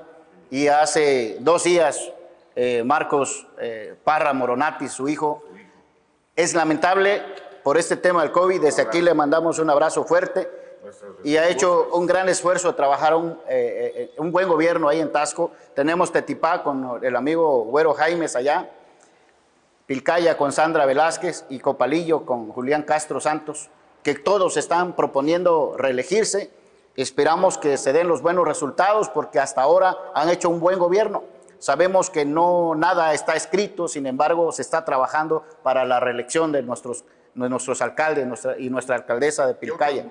y 0.52 0.68
hace 0.68 1.38
dos 1.40 1.64
días 1.64 2.12
eh, 2.56 2.84
Marcos 2.86 3.48
Parra 4.04 4.32
Moronati, 4.34 4.90
su 4.90 5.10
hijo. 5.10 5.44
Es 6.36 6.54
lamentable 6.54 7.24
por 7.64 7.80
este 7.80 7.98
tema 7.98 8.22
del 8.22 8.32
COVID, 8.32 8.62
desde 8.62 8.84
aquí 8.84 9.02
le 9.02 9.16
mandamos 9.16 9.58
un 9.58 9.72
abrazo 9.72 10.04
fuerte 10.04 10.61
y 11.24 11.38
ha 11.38 11.48
hecho 11.48 11.90
un 11.94 12.06
gran 12.06 12.30
esfuerzo 12.30 12.70
de 12.70 12.74
trabajar 12.74 13.16
un, 13.16 13.32
eh, 13.48 13.94
eh, 13.96 14.14
un 14.18 14.32
buen 14.32 14.48
gobierno 14.48 14.90
ahí 14.90 15.00
en 15.00 15.12
Tasco. 15.12 15.52
Tenemos 15.76 16.12
Tetipá 16.12 16.64
con 16.64 17.04
el 17.04 17.16
amigo 17.16 17.64
Güero 17.66 17.94
Jaimes 17.94 18.36
allá, 18.36 18.70
Pilcaya 19.86 20.38
con 20.38 20.52
Sandra 20.52 20.86
Velázquez 20.86 21.46
y 21.50 21.60
Copalillo 21.60 22.26
con 22.26 22.52
Julián 22.52 22.84
Castro 22.84 23.20
Santos, 23.20 23.70
que 24.04 24.16
todos 24.16 24.58
están 24.58 24.96
proponiendo 24.96 25.76
reelegirse. 25.78 26.52
Esperamos 26.96 27.58
que 27.58 27.78
se 27.78 27.94
den 27.94 28.08
los 28.08 28.22
buenos 28.22 28.48
resultados 28.48 29.10
porque 29.10 29.40
hasta 29.40 29.62
ahora 29.62 29.98
han 30.14 30.30
hecho 30.30 30.50
un 30.50 30.60
buen 30.60 30.80
gobierno. 30.80 31.24
Sabemos 31.60 32.10
que 32.10 32.26
no 32.26 32.74
nada 32.76 33.14
está 33.14 33.36
escrito, 33.36 33.88
sin 33.88 34.08
embargo, 34.08 34.52
se 34.52 34.64
está 34.64 34.84
trabajando 34.84 35.44
para 35.62 35.86
la 35.86 36.00
reelección 36.00 36.52
de 36.52 36.64
nuestros, 36.64 37.06
de 37.36 37.50
nuestros 37.50 37.82
alcaldes 37.84 38.48
y 38.58 38.70
nuestra 38.70 38.96
alcaldesa 38.96 39.46
de 39.46 39.54
Pilcaya. 39.54 40.06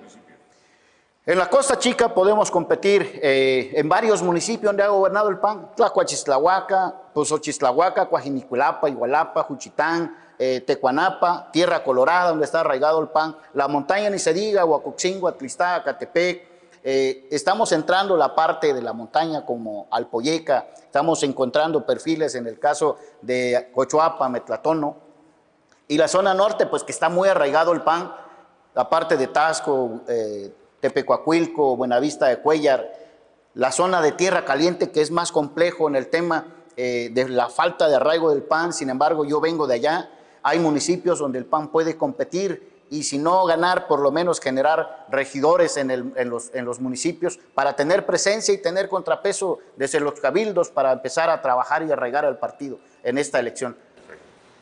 En 1.23 1.37
la 1.37 1.47
Costa 1.47 1.77
Chica 1.77 2.11
podemos 2.11 2.49
competir 2.49 3.19
eh, 3.21 3.73
en 3.75 3.87
varios 3.87 4.23
municipios 4.23 4.69
donde 4.69 4.81
ha 4.81 4.87
gobernado 4.87 5.29
el 5.29 5.37
PAN. 5.37 5.69
Tlacuachistlahuaca, 5.75 6.95
Pozochistlahuaca, 7.13 8.09
Coajiniculapa, 8.09 8.89
Igualapa, 8.89 9.43
Juchitán, 9.43 10.17
eh, 10.39 10.61
Tecuanapa, 10.61 11.51
Tierra 11.51 11.83
Colorada, 11.83 12.29
donde 12.29 12.45
está 12.45 12.61
arraigado 12.61 12.99
el 12.99 13.09
PAN. 13.09 13.37
La 13.53 13.67
montaña 13.67 14.09
ni 14.09 14.17
se 14.17 14.33
diga, 14.33 14.65
Huacoxingo, 14.65 15.27
Atlistá, 15.27 15.83
Catepec. 15.83 16.43
Eh, 16.83 17.27
estamos 17.29 17.71
entrando 17.71 18.17
la 18.17 18.33
parte 18.33 18.73
de 18.73 18.81
la 18.81 18.91
montaña 18.91 19.45
como 19.45 19.85
Alpoyeca. 19.91 20.69
Estamos 20.73 21.21
encontrando 21.21 21.85
perfiles 21.85 22.33
en 22.33 22.47
el 22.47 22.57
caso 22.57 22.97
de 23.21 23.69
Cochoapa, 23.75 24.27
Metlatono. 24.27 24.97
Y 25.87 25.99
la 25.99 26.07
zona 26.07 26.33
norte, 26.33 26.65
pues 26.65 26.83
que 26.83 26.91
está 26.91 27.09
muy 27.09 27.29
arraigado 27.29 27.73
el 27.73 27.83
PAN, 27.83 28.11
la 28.73 28.89
parte 28.89 29.17
de 29.17 29.27
Tasco, 29.27 30.01
Tepecuacuilco, 30.81 31.77
Buenavista 31.77 32.27
de 32.27 32.39
Cuellar, 32.39 32.91
la 33.53 33.71
zona 33.71 34.01
de 34.01 34.11
tierra 34.11 34.43
caliente 34.45 34.91
que 34.91 35.01
es 35.01 35.11
más 35.11 35.31
complejo 35.31 35.87
en 35.87 35.95
el 35.95 36.07
tema 36.07 36.47
eh, 36.75 37.09
de 37.13 37.29
la 37.29 37.49
falta 37.49 37.87
de 37.87 37.95
arraigo 37.95 38.31
del 38.31 38.43
PAN, 38.43 38.73
sin 38.73 38.89
embargo 38.89 39.23
yo 39.23 39.39
vengo 39.39 39.67
de 39.67 39.75
allá, 39.75 40.09
hay 40.41 40.59
municipios 40.59 41.19
donde 41.19 41.37
el 41.37 41.45
PAN 41.45 41.69
puede 41.69 41.97
competir 41.97 42.71
y 42.89 43.03
si 43.03 43.17
no 43.17 43.45
ganar, 43.45 43.87
por 43.87 44.01
lo 44.01 44.11
menos 44.11 44.41
generar 44.41 45.05
regidores 45.09 45.77
en, 45.77 46.13
los, 46.29 46.51
en 46.53 46.65
los 46.65 46.81
municipios 46.81 47.39
para 47.55 47.75
tener 47.75 48.05
presencia 48.05 48.53
y 48.53 48.57
tener 48.57 48.89
contrapeso 48.89 49.59
desde 49.77 50.01
los 50.01 50.19
cabildos 50.19 50.69
para 50.69 50.91
empezar 50.91 51.29
a 51.29 51.41
trabajar 51.41 51.83
y 51.83 51.91
arraigar 51.91 52.25
al 52.25 52.37
partido 52.37 52.79
en 53.03 53.17
esta 53.17 53.39
elección. 53.39 53.77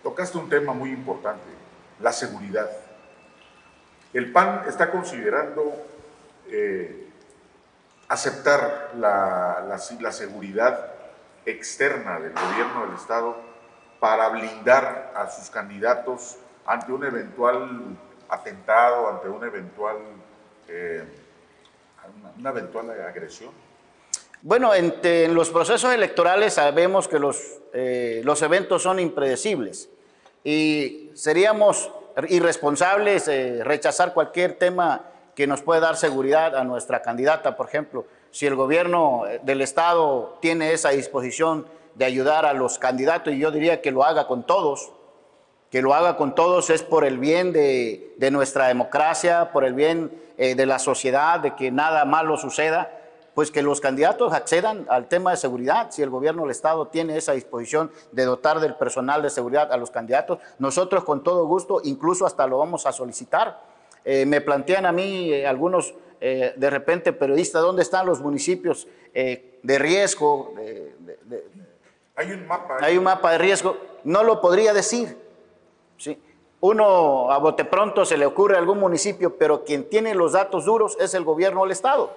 Tocaste 0.04 0.38
un 0.38 0.48
tema 0.48 0.74
muy 0.74 0.92
importante, 0.92 1.44
la 2.00 2.14
seguridad. 2.14 2.70
El 4.14 4.32
PAN 4.32 4.64
está 4.68 4.92
considerando 4.92 5.74
eh, 6.52 7.08
aceptar 8.08 8.92
la, 8.98 9.66
la, 9.68 10.12
seguridad 10.12 10.94
externa 11.46 12.20
del 12.20 12.34
gobierno 12.34 12.88
del 12.88 12.96
Estado 12.96 13.38
para 14.00 14.30
blindar 14.30 15.12
a 15.16 15.30
sus 15.30 15.50
candidatos 15.50 16.38
ante 16.66 16.92
un 16.92 17.06
eventual 17.06 17.98
atentado, 18.30 19.10
ante 19.10 19.30
un 19.30 19.44
eventual, 19.44 19.98
eh, 20.68 21.04
una, 22.40 22.50
eventual 22.50 22.90
agresión? 23.08 23.52
Bueno, 24.42 24.74
en, 24.74 24.94
los 25.36 25.50
procesos 25.50 25.94
electorales 25.94 26.54
sabemos 26.54 27.08
que 27.08 27.20
los, 27.20 27.60
eh, 27.74 28.22
los 28.24 28.42
eventos 28.42 28.82
son 28.82 29.00
impredecibles 29.00 29.90
y 30.44 31.12
seríamos 31.14 31.92
irresponsables 32.28 33.28
rechazar 33.64 34.14
cualquier 34.14 34.54
tema 34.54 35.10
que 35.36 35.48
nos 35.48 35.62
puede 35.62 35.82
dar 35.82 35.96
seguridad 35.96 36.56
a 36.56 36.64
nuestra 36.64 37.02
candidata, 37.02 37.56
por 37.56 37.68
ejemplo. 37.68 38.06
Si 38.32 38.46
el 38.46 38.56
gobierno 38.56 39.24
del 39.44 39.62
Estado 39.62 40.38
tiene 40.42 40.74
esa 40.74 40.90
disposición 40.90 41.66
de 41.96 42.06
ayudar 42.06 42.46
a 42.46 42.54
los 42.54 42.80
candidatos, 42.80 43.34
y 43.34 43.40
yo 43.40 43.52
diría 43.52 43.82
que 43.82 43.92
lo 43.92 44.04
haga 44.04 44.28
con 44.28 44.46
todos, 44.46 44.92
que 45.70 45.82
lo 45.82 45.94
haga 45.94 46.18
con 46.18 46.36
todos 46.36 46.70
es 46.70 46.82
por 46.82 47.06
el 47.06 47.20
bien 47.20 47.54
de, 47.54 48.30
nuestra 48.32 48.68
democracia, 48.68 49.52
por 49.52 49.64
el 49.64 49.74
bien 49.74 50.12
eh, 50.38 50.56
de 50.56 50.66
la 50.66 50.80
sociedad, 50.80 51.40
de 51.40 51.56
que 51.56 51.72
nada 51.72 52.06
malo 52.06 52.38
suceda, 52.38 52.92
pues 53.36 53.52
que 53.52 53.62
los 53.62 53.80
candidatos 53.80 54.34
accedan 54.34 54.86
al 54.90 55.08
tema 55.08 55.32
de 55.32 55.38
seguridad. 55.38 55.92
Si 55.92 56.02
el 56.02 56.10
gobierno 56.10 56.42
del 56.42 56.52
Estado 56.52 56.88
tiene 56.88 57.18
esa 57.18 57.34
disposición 57.34 57.92
de 58.12 58.26
dotar 58.26 58.60
del 58.60 58.76
personal 58.76 59.22
de 59.22 59.30
seguridad 59.30 59.72
a 59.72 59.78
los 59.78 59.92
candidatos, 59.92 60.40
nosotros 60.58 61.04
con 61.04 61.24
todo 61.24 61.46
gusto, 61.46 61.82
incluso 61.84 62.26
hasta 62.26 62.48
lo 62.48 62.58
vamos 62.58 62.86
a 62.86 62.92
solicitar 62.92 63.69
eh, 64.12 64.26
me 64.26 64.42
plantean 64.42 64.88
a 64.88 64.92
mí 64.92 65.32
eh, 65.32 65.46
algunos, 65.46 65.94
eh, 66.20 66.54
de 66.56 66.70
repente, 66.72 67.14
periodistas, 67.14 67.62
¿dónde 67.62 67.84
están 67.84 68.08
los 68.08 68.22
municipios 68.22 68.88
de 69.14 69.78
riesgo? 69.78 70.56
hay 72.16 72.32
un 72.32 72.48
mapa. 72.48 72.78
Hay 72.82 72.98
un 72.98 73.04
mapa 73.04 73.34
de 73.34 73.38
riesgo. 73.38 73.78
No 74.04 74.24
lo 74.24 74.42
podría 74.42 74.74
decir. 74.74 75.16
¿sí? 75.98 76.20
Uno 76.60 77.30
a 77.32 77.38
bote 77.38 77.66
pronto 77.66 78.04
se 78.04 78.18
le 78.18 78.26
ocurre 78.26 78.58
algún 78.58 78.80
municipio, 78.80 79.38
pero 79.38 79.64
quien 79.64 79.88
tiene 79.88 80.16
los 80.16 80.32
datos 80.32 80.66
duros 80.66 80.98
es 81.00 81.14
el 81.14 81.24
gobierno 81.24 81.62
del 81.62 81.72
Estado. 81.72 82.12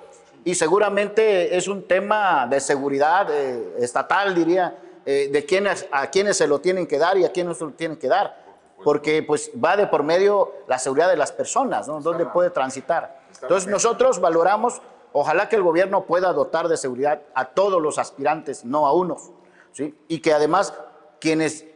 Y 0.46 0.54
seguramente 0.54 1.54
es 1.58 1.68
un 1.68 1.86
tema 1.86 2.46
de 2.46 2.58
seguridad 2.60 3.30
estatal, 3.78 4.34
diría, 4.34 4.78
de 5.04 5.44
quienes, 5.46 5.86
a 5.90 6.06
quienes 6.06 6.38
se 6.38 6.46
lo 6.46 6.58
tienen 6.58 6.86
que 6.86 6.96
dar 6.96 7.18
y 7.18 7.26
a 7.26 7.32
quienes 7.32 7.50
no 7.50 7.54
se 7.54 7.64
lo 7.66 7.72
tienen 7.72 7.98
que 7.98 8.08
dar 8.08 8.41
porque 8.82 9.22
pues 9.22 9.50
va 9.62 9.76
de 9.76 9.86
por 9.86 10.02
medio 10.02 10.52
la 10.66 10.78
seguridad 10.78 11.08
de 11.08 11.16
las 11.16 11.32
personas, 11.32 11.88
¿no? 11.88 12.00
¿Dónde 12.00 12.26
puede 12.26 12.50
transitar? 12.50 13.20
Entonces 13.40 13.68
nosotros 13.68 14.20
valoramos, 14.20 14.82
ojalá 15.12 15.48
que 15.48 15.56
el 15.56 15.62
gobierno 15.62 16.04
pueda 16.04 16.32
dotar 16.32 16.68
de 16.68 16.76
seguridad 16.76 17.22
a 17.34 17.46
todos 17.46 17.80
los 17.80 17.98
aspirantes, 17.98 18.64
no 18.64 18.86
a 18.86 18.92
unos, 18.92 19.30
¿sí? 19.72 19.96
Y 20.08 20.20
que 20.20 20.32
además 20.32 20.74
quienes 21.20 21.66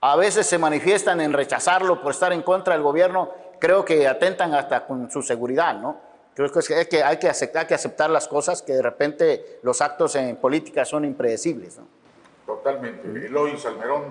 a 0.00 0.16
veces 0.16 0.46
se 0.46 0.58
manifiestan 0.58 1.20
en 1.20 1.32
rechazarlo 1.32 2.02
por 2.02 2.12
estar 2.12 2.32
en 2.32 2.42
contra 2.42 2.74
del 2.74 2.82
gobierno, 2.82 3.30
creo 3.58 3.84
que 3.84 4.06
atentan 4.06 4.54
hasta 4.54 4.86
con 4.86 5.10
su 5.10 5.22
seguridad, 5.22 5.74
¿no? 5.74 5.98
Creo 6.34 6.50
que, 6.50 6.74
hay 6.74 6.86
que, 6.86 7.02
hay 7.02 7.16
que, 7.18 7.28
aceptar, 7.28 7.66
que 7.66 7.74
aceptar 7.74 8.10
las 8.10 8.26
cosas, 8.26 8.60
que 8.60 8.72
de 8.72 8.82
repente 8.82 9.60
los 9.62 9.80
actos 9.80 10.16
en 10.16 10.36
política 10.36 10.84
son 10.84 11.04
impredecibles, 11.04 11.78
¿no? 11.78 11.86
Totalmente. 12.44 13.08
Eloy 13.26 13.56
Salmerón, 13.56 14.02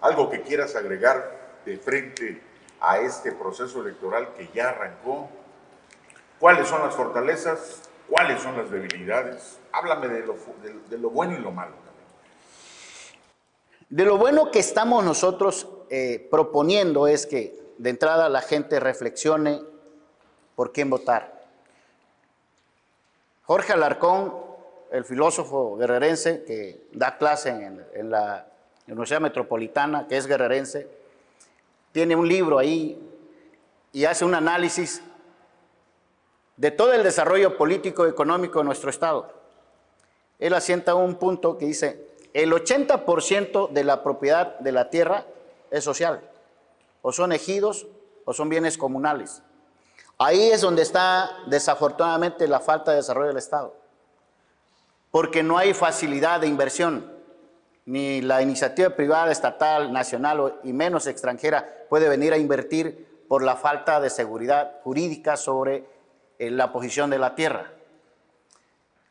algo 0.00 0.28
que 0.28 0.42
quieras 0.42 0.76
agregar 0.76 1.39
de 1.64 1.78
frente 1.78 2.42
a 2.80 2.98
este 2.98 3.32
proceso 3.32 3.80
electoral 3.80 4.34
que 4.34 4.48
ya 4.54 4.70
arrancó? 4.70 5.28
¿Cuáles 6.38 6.68
son 6.68 6.82
las 6.82 6.94
fortalezas? 6.94 7.82
¿Cuáles 8.08 8.42
son 8.42 8.56
las 8.56 8.70
debilidades? 8.70 9.58
Háblame 9.72 10.08
de 10.08 10.26
lo, 10.98 11.10
bueno 11.10 11.34
y 11.34 11.38
lo 11.38 11.52
malo 11.52 11.72
De 13.88 14.04
lo 14.04 14.16
bueno 14.16 14.50
que 14.50 14.58
estamos 14.58 15.04
nosotros 15.04 15.68
eh, 15.90 16.26
proponiendo 16.30 17.06
es 17.06 17.26
que 17.26 17.60
de 17.78 17.90
entrada 17.90 18.28
la 18.28 18.40
gente 18.40 18.80
reflexione 18.80 19.60
por 20.56 20.72
quién 20.72 20.90
votar. 20.90 21.40
Jorge 23.44 23.72
Alarcón, 23.72 24.34
el 24.90 25.04
filósofo 25.04 25.76
guerrerense 25.76 26.44
que 26.44 26.88
da 26.92 27.16
clase 27.16 27.50
en, 27.50 27.84
en 27.94 28.10
la 28.10 28.46
Universidad 28.86 29.20
Metropolitana, 29.20 30.08
que 30.08 30.16
es 30.16 30.26
guerrerense, 30.26 30.88
tiene 31.92 32.16
un 32.16 32.28
libro 32.28 32.58
ahí 32.58 32.98
y 33.92 34.04
hace 34.04 34.24
un 34.24 34.34
análisis 34.34 35.02
de 36.56 36.70
todo 36.70 36.92
el 36.92 37.02
desarrollo 37.02 37.56
político 37.56 38.06
y 38.06 38.10
económico 38.10 38.58
de 38.58 38.66
nuestro 38.66 38.90
Estado. 38.90 39.32
Él 40.38 40.54
asienta 40.54 40.94
un 40.94 41.16
punto 41.16 41.58
que 41.58 41.66
dice, 41.66 42.06
el 42.32 42.52
80% 42.52 43.70
de 43.70 43.84
la 43.84 44.02
propiedad 44.02 44.58
de 44.60 44.72
la 44.72 44.90
tierra 44.90 45.24
es 45.70 45.84
social, 45.84 46.20
o 47.02 47.12
son 47.12 47.32
ejidos 47.32 47.86
o 48.24 48.32
son 48.32 48.48
bienes 48.48 48.78
comunales. 48.78 49.42
Ahí 50.18 50.50
es 50.50 50.60
donde 50.60 50.82
está 50.82 51.30
desafortunadamente 51.46 52.46
la 52.46 52.60
falta 52.60 52.90
de 52.90 52.98
desarrollo 52.98 53.28
del 53.28 53.38
Estado, 53.38 53.74
porque 55.10 55.42
no 55.42 55.58
hay 55.58 55.74
facilidad 55.74 56.40
de 56.40 56.46
inversión 56.46 57.19
ni 57.90 58.20
la 58.20 58.40
iniciativa 58.40 58.90
privada, 58.90 59.32
estatal, 59.32 59.92
nacional 59.92 60.60
y 60.62 60.72
menos 60.72 61.08
extranjera 61.08 61.86
puede 61.88 62.08
venir 62.08 62.32
a 62.32 62.38
invertir 62.38 63.24
por 63.26 63.42
la 63.42 63.56
falta 63.56 64.00
de 64.00 64.10
seguridad 64.10 64.76
jurídica 64.84 65.36
sobre 65.36 65.84
eh, 66.38 66.52
la 66.52 66.72
posición 66.72 67.10
de 67.10 67.18
la 67.18 67.34
tierra. 67.34 67.72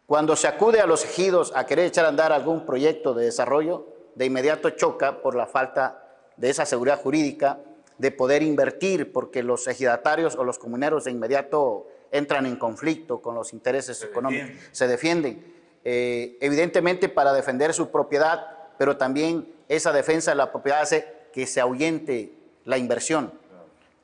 Cuando 0.05 0.37
se 0.37 0.47
acude 0.47 0.79
a 0.79 0.85
los 0.85 1.03
ejidos 1.03 1.51
a 1.55 1.65
querer 1.65 1.87
echar 1.87 2.05
a 2.05 2.07
andar 2.07 2.31
algún 2.31 2.65
proyecto 2.65 3.13
de 3.13 3.25
desarrollo, 3.25 3.85
de 4.15 4.25
inmediato 4.25 4.69
choca 4.69 5.21
por 5.21 5.35
la 5.35 5.45
falta 5.45 6.01
de 6.37 6.49
esa 6.49 6.65
seguridad 6.65 7.01
jurídica 7.01 7.59
de 7.97 8.11
poder 8.11 8.41
invertir, 8.41 9.11
porque 9.11 9.43
los 9.43 9.67
ejidatarios 9.67 10.37
o 10.37 10.45
los 10.45 10.57
comuneros 10.57 11.03
de 11.03 11.11
inmediato 11.11 11.87
entran 12.11 12.45
en 12.45 12.55
conflicto 12.55 13.21
con 13.21 13.35
los 13.35 13.51
intereses 13.51 14.01
económicos, 14.03 14.51
se 14.71 14.87
defienden. 14.87 15.53
Eh, 15.83 16.37
evidentemente 16.39 17.09
para 17.09 17.33
defender 17.33 17.73
su 17.73 17.89
propiedad, 17.89 18.58
pero 18.79 18.95
también 18.95 19.45
esa 19.67 19.91
defensa 19.91 20.31
de 20.31 20.35
la 20.35 20.53
propiedad 20.53 20.79
hace 20.79 21.05
que 21.33 21.45
se 21.45 21.59
ahuyente 21.59 22.33
la 22.63 22.77
inversión. 22.77 23.33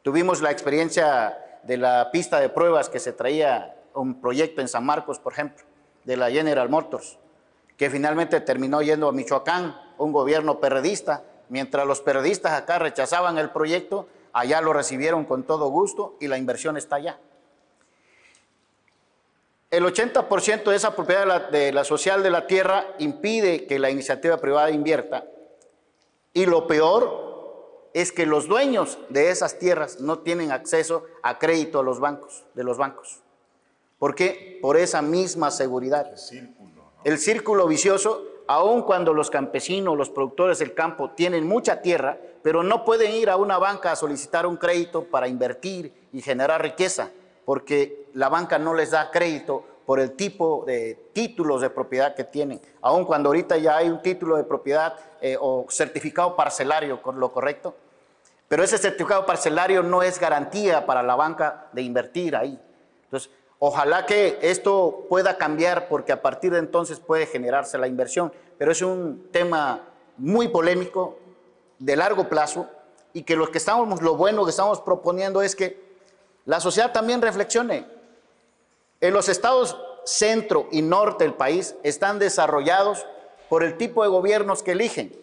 Tuvimos 0.04 0.42
la 0.42 0.52
experiencia 0.52 1.40
de 1.64 1.78
la 1.78 2.12
pista 2.12 2.42
de 2.42 2.50
pruebas 2.50 2.90
que 2.90 3.00
se 3.00 3.14
traía 3.14 3.78
un 3.94 4.20
proyecto 4.20 4.60
en 4.60 4.68
San 4.68 4.86
Marcos, 4.86 5.18
por 5.18 5.32
ejemplo, 5.32 5.64
de 6.04 6.18
la 6.18 6.30
General 6.30 6.68
Motors, 6.68 7.18
que 7.78 7.90
finalmente 7.90 8.42
terminó 8.42 8.82
yendo 8.82 9.08
a 9.08 9.14
Michoacán, 9.14 9.80
un 9.98 10.12
gobierno 10.12 10.60
perredista, 10.60 11.24
mientras 11.48 11.88
los 11.88 12.02
periodistas 12.02 12.52
acá 12.52 12.78
rechazaban 12.78 13.38
el 13.38 13.52
proyecto, 13.52 14.10
allá 14.34 14.60
lo 14.60 14.74
recibieron 14.74 15.24
con 15.24 15.44
todo 15.44 15.70
gusto 15.70 16.18
y 16.20 16.28
la 16.28 16.38
inversión 16.38 16.76
está 16.76 16.98
allá. 16.98 17.18
El 19.71 19.84
80% 19.84 20.63
de 20.63 20.75
esa 20.75 20.95
propiedad 20.95 21.49
de 21.49 21.71
la, 21.71 21.84
social 21.84 22.23
de 22.23 22.30
la 22.30 22.47
tierra 22.47 22.86
impide 22.99 23.65
que 23.65 23.80
la 23.80 23.89
iniciativa 23.89 24.38
privada 24.38 24.69
invierta 24.69 25.25
y 26.34 26.45
lo 26.45 26.67
peor 26.67 27.89
es 27.93 28.12
que 28.12 28.25
los 28.25 28.47
dueños 28.47 28.97
de 29.10 29.32
esas 29.32 29.58
tierras 29.58 29.99
no 30.01 30.19
tienen 30.19 30.51
acceso 30.51 31.06
a 31.23 31.39
crédito 31.39 31.80
a 31.80 31.84
los 31.84 31.99
bancos, 31.99 32.43
de 32.54 32.63
los 32.63 32.78
bancos. 32.78 33.21
¿Por 33.97 34.13
qué? 34.15 34.60
Por 34.62 34.78
esa 34.78 35.01
misma 35.01 35.49
seguridad. 35.49 36.12
El 36.12 36.17
círculo, 36.17 36.84
El 37.04 37.17
círculo 37.17 37.67
vicioso, 37.67 38.23
aun 38.47 38.84
cuando 38.84 39.13
los 39.13 39.30
campesinos, 39.30 39.97
los 39.97 40.10
productores 40.10 40.60
del 40.60 40.73
campo 40.73 41.12
tienen 41.12 41.47
mucha 41.47 41.82
tierra, 41.82 42.19
pero 42.43 42.63
no 42.63 42.84
pueden 42.86 43.13
ir 43.13 43.30
a 43.30 43.38
una 43.38 43.58
banca 43.58 43.93
a 43.93 43.95
solicitar 43.95 44.45
un 44.45 44.58
crédito 44.58 45.06
para 45.06 45.28
invertir 45.28 45.93
y 46.12 46.21
generar 46.21 46.62
riqueza 46.62 47.12
porque 47.45 48.05
la 48.15 48.30
banca 48.30 48.58
no 48.58 48.73
les 48.73 48.91
da 48.91 49.12
crédito 49.12 49.63
por 49.86 49.99
el 49.99 50.13
tipo 50.13 50.63
de 50.65 51.10
títulos 51.13 51.62
de 51.62 51.69
propiedad 51.69 52.15
que 52.15 52.23
tienen, 52.23 52.60
aun 52.82 53.06
cuando 53.06 53.30
ahorita 53.30 53.58
ya 53.58 53.78
hay 53.78 53.89
un 53.89 54.01
título 54.01 54.38
de 54.38 54.43
propiedad 54.43 54.95
eh, 55.21 55.38
o 55.39 55.65
certificado 55.69 56.36
parcelario, 56.36 57.01
con 57.01 57.19
lo 57.19 57.32
correcto. 57.32 57.75
Pero 58.47 58.63
ese 58.63 58.78
certificado 58.78 59.25
parcelario 59.25 59.84
no 59.84 60.01
es 60.01 60.19
garantía 60.19 60.86
para 60.86 61.04
la 61.04 61.15
banca 61.15 61.67
de 61.73 61.82
invertir 61.82 62.36
ahí. 62.36 62.60
Entonces, 63.04 63.30
ojalá 63.60 64.06
que 64.06 64.39
esto 64.41 65.06
pueda 65.10 65.38
cambiar 65.38 65.88
porque 65.88 66.12
a 66.12 66.21
partir 66.21 66.54
de 66.54 66.60
entonces 66.60 66.99
puede 66.99 67.25
generarse 67.25 67.78
la 67.78 67.88
inversión. 67.88 68.32
Pero 68.58 68.71
es 68.71 68.82
un 68.82 69.30
tema 69.32 69.82
muy 70.17 70.47
polémico, 70.47 71.17
de 71.80 71.95
largo 71.95 72.30
plazo, 72.30 72.69
y 73.13 73.23
que 73.23 73.36
lo 73.36 73.51
que 73.51 73.58
estamos, 73.58 74.01
lo 74.01 74.15
bueno 74.15 74.45
que 74.45 74.51
estamos 74.51 74.80
proponiendo 74.80 75.41
es 75.41 75.56
que 75.56 75.84
la 76.45 76.60
sociedad 76.60 76.91
también 76.91 77.21
reflexione. 77.21 77.94
En 79.01 79.13
los 79.13 79.29
estados 79.29 79.77
centro 80.05 80.67
y 80.71 80.81
norte 80.81 81.23
del 81.23 81.34
país 81.34 81.75
están 81.84 82.19
desarrollados 82.19 83.05
por 83.49 83.63
el 83.63 83.77
tipo 83.77 84.03
de 84.03 84.10
gobiernos 84.10 84.63
que 84.63 84.71
eligen, 84.71 85.15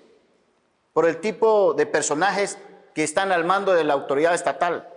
por 0.93 1.07
el 1.07 1.21
tipo 1.21 1.75
de 1.75 1.87
personajes 1.87 2.59
que 2.95 3.05
están 3.05 3.33
al 3.33 3.45
mando 3.45 3.73
de 3.73 3.85
la 3.85 3.95
autoridad 3.95 4.35
estatal. 4.35 4.89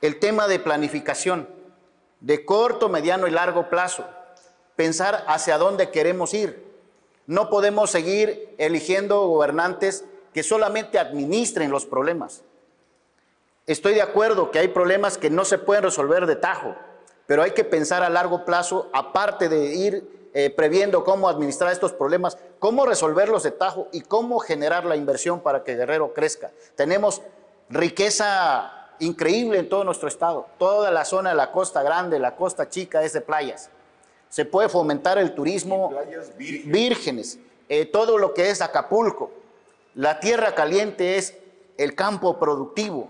El 0.00 0.18
tema 0.18 0.48
de 0.48 0.58
planificación, 0.58 1.48
de 2.20 2.44
corto, 2.44 2.88
mediano 2.88 3.28
y 3.28 3.30
largo 3.30 3.68
plazo, 3.68 4.04
pensar 4.76 5.24
hacia 5.28 5.58
dónde 5.58 5.90
queremos 5.90 6.34
ir. 6.34 6.68
No 7.26 7.50
podemos 7.50 7.90
seguir 7.90 8.54
eligiendo 8.58 9.26
gobernantes 9.26 10.04
que 10.34 10.42
solamente 10.42 10.98
administren 10.98 11.70
los 11.70 11.86
problemas. 11.86 12.42
Estoy 13.66 13.94
de 13.94 14.02
acuerdo 14.02 14.50
que 14.50 14.58
hay 14.58 14.68
problemas 14.68 15.18
que 15.18 15.30
no 15.30 15.44
se 15.44 15.58
pueden 15.58 15.84
resolver 15.84 16.26
de 16.26 16.36
tajo, 16.36 16.74
pero 17.30 17.44
hay 17.44 17.52
que 17.52 17.62
pensar 17.62 18.02
a 18.02 18.10
largo 18.10 18.44
plazo, 18.44 18.88
aparte 18.92 19.48
de 19.48 19.66
ir 19.66 20.30
eh, 20.34 20.50
previendo 20.50 21.04
cómo 21.04 21.28
administrar 21.28 21.70
estos 21.70 21.92
problemas, 21.92 22.36
cómo 22.58 22.84
resolverlos 22.84 23.44
de 23.44 23.52
tajo 23.52 23.86
y 23.92 24.00
cómo 24.00 24.40
generar 24.40 24.84
la 24.84 24.96
inversión 24.96 25.38
para 25.38 25.62
que 25.62 25.76
Guerrero 25.76 26.12
crezca. 26.12 26.50
Tenemos 26.74 27.22
riqueza 27.68 28.88
increíble 28.98 29.60
en 29.60 29.68
todo 29.68 29.84
nuestro 29.84 30.08
estado. 30.08 30.48
Toda 30.58 30.90
la 30.90 31.04
zona 31.04 31.30
de 31.30 31.36
la 31.36 31.52
costa 31.52 31.84
grande, 31.84 32.18
la 32.18 32.34
costa 32.34 32.68
chica 32.68 33.04
es 33.04 33.12
de 33.12 33.20
playas. 33.20 33.70
Se 34.28 34.44
puede 34.44 34.68
fomentar 34.68 35.16
el 35.16 35.32
turismo 35.32 35.92
vírgenes, 36.36 37.38
eh, 37.68 37.86
todo 37.86 38.18
lo 38.18 38.34
que 38.34 38.50
es 38.50 38.60
Acapulco. 38.60 39.30
La 39.94 40.18
tierra 40.18 40.56
caliente 40.56 41.16
es 41.16 41.36
el 41.76 41.94
campo 41.94 42.40
productivo. 42.40 43.08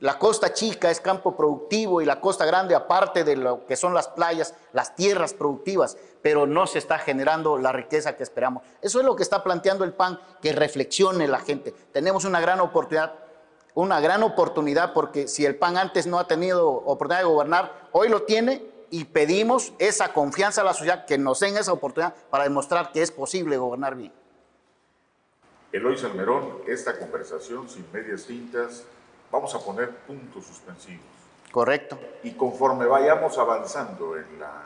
La 0.00 0.16
costa 0.16 0.52
chica 0.52 0.92
es 0.92 1.00
campo 1.00 1.36
productivo 1.36 2.00
y 2.00 2.04
la 2.04 2.20
costa 2.20 2.46
grande, 2.46 2.76
aparte 2.76 3.24
de 3.24 3.34
lo 3.34 3.66
que 3.66 3.74
son 3.74 3.94
las 3.94 4.06
playas, 4.06 4.54
las 4.72 4.94
tierras 4.94 5.34
productivas, 5.34 5.96
pero 6.22 6.46
no 6.46 6.68
se 6.68 6.78
está 6.78 7.00
generando 7.00 7.58
la 7.58 7.72
riqueza 7.72 8.16
que 8.16 8.22
esperamos. 8.22 8.62
Eso 8.80 9.00
es 9.00 9.04
lo 9.04 9.16
que 9.16 9.24
está 9.24 9.42
planteando 9.42 9.82
el 9.82 9.92
PAN, 9.92 10.20
que 10.40 10.52
reflexione 10.52 11.26
la 11.26 11.40
gente. 11.40 11.74
Tenemos 11.92 12.24
una 12.24 12.40
gran 12.40 12.60
oportunidad, 12.60 13.12
una 13.74 13.98
gran 14.00 14.22
oportunidad, 14.22 14.92
porque 14.92 15.26
si 15.26 15.44
el 15.44 15.56
PAN 15.56 15.76
antes 15.76 16.06
no 16.06 16.20
ha 16.20 16.28
tenido 16.28 16.70
oportunidad 16.70 17.22
de 17.22 17.28
gobernar, 17.28 17.88
hoy 17.90 18.08
lo 18.08 18.22
tiene 18.22 18.64
y 18.90 19.04
pedimos 19.06 19.72
esa 19.80 20.12
confianza 20.12 20.60
a 20.60 20.64
la 20.64 20.74
sociedad 20.74 21.06
que 21.06 21.18
nos 21.18 21.40
den 21.40 21.56
esa 21.56 21.72
oportunidad 21.72 22.14
para 22.30 22.44
demostrar 22.44 22.92
que 22.92 23.02
es 23.02 23.10
posible 23.10 23.56
gobernar 23.56 23.96
bien. 23.96 24.12
Eloy 25.72 25.98
Salmerón, 25.98 26.58
esta 26.68 26.96
conversación 26.96 27.68
sin 27.68 27.84
medias 27.92 28.24
tintas 28.24 28.84
vamos 29.30 29.54
a 29.54 29.58
poner 29.58 29.90
puntos 29.90 30.44
suspensivos. 30.46 31.04
Correcto. 31.50 31.98
Y 32.22 32.32
conforme 32.32 32.86
vayamos 32.86 33.38
avanzando 33.38 34.16
en, 34.16 34.38
la, 34.38 34.62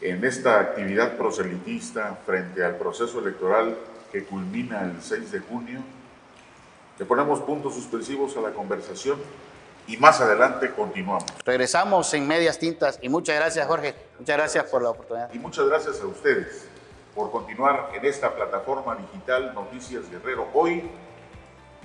en 0.00 0.24
esta 0.24 0.60
actividad 0.60 1.16
proselitista 1.16 2.18
frente 2.26 2.64
al 2.64 2.76
proceso 2.76 3.20
electoral 3.20 3.76
que 4.12 4.24
culmina 4.24 4.82
el 4.82 5.00
6 5.00 5.32
de 5.32 5.40
junio, 5.40 5.80
le 6.98 7.06
ponemos 7.06 7.40
puntos 7.40 7.74
suspensivos 7.74 8.36
a 8.36 8.40
la 8.40 8.50
conversación 8.50 9.18
y 9.86 9.96
más 9.96 10.20
adelante 10.20 10.70
continuamos. 10.72 11.24
Regresamos 11.44 12.12
en 12.14 12.28
medias 12.28 12.58
tintas 12.58 12.98
y 13.00 13.08
muchas 13.08 13.36
gracias 13.36 13.66
Jorge, 13.66 13.94
muchas 14.18 14.36
gracias 14.36 14.64
por 14.64 14.82
la 14.82 14.90
oportunidad. 14.90 15.32
Y 15.32 15.38
muchas 15.38 15.66
gracias 15.66 16.00
a 16.00 16.06
ustedes 16.06 16.66
por 17.14 17.30
continuar 17.30 17.90
en 17.94 18.04
esta 18.04 18.34
plataforma 18.34 18.96
digital 18.96 19.54
Noticias 19.54 20.10
Guerrero. 20.10 20.48
Hoy 20.52 20.90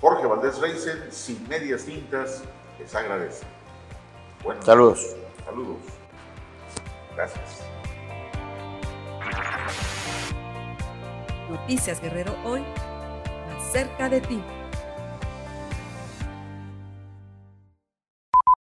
Jorge 0.01 0.27
Valdés 0.27 0.59
Reisen, 0.59 1.11
sin 1.11 1.47
medias 1.47 1.85
tintas, 1.85 2.43
les 2.79 2.93
agradece. 2.93 3.45
Bueno, 4.43 4.61
saludos. 4.61 5.15
Saludos. 5.43 5.77
Gracias. 7.15 7.61
Noticias 11.49 12.01
Guerrero 12.01 12.35
hoy, 12.43 12.61
más 12.61 13.71
cerca 13.71 14.09
de 14.09 14.21
ti. 14.21 14.43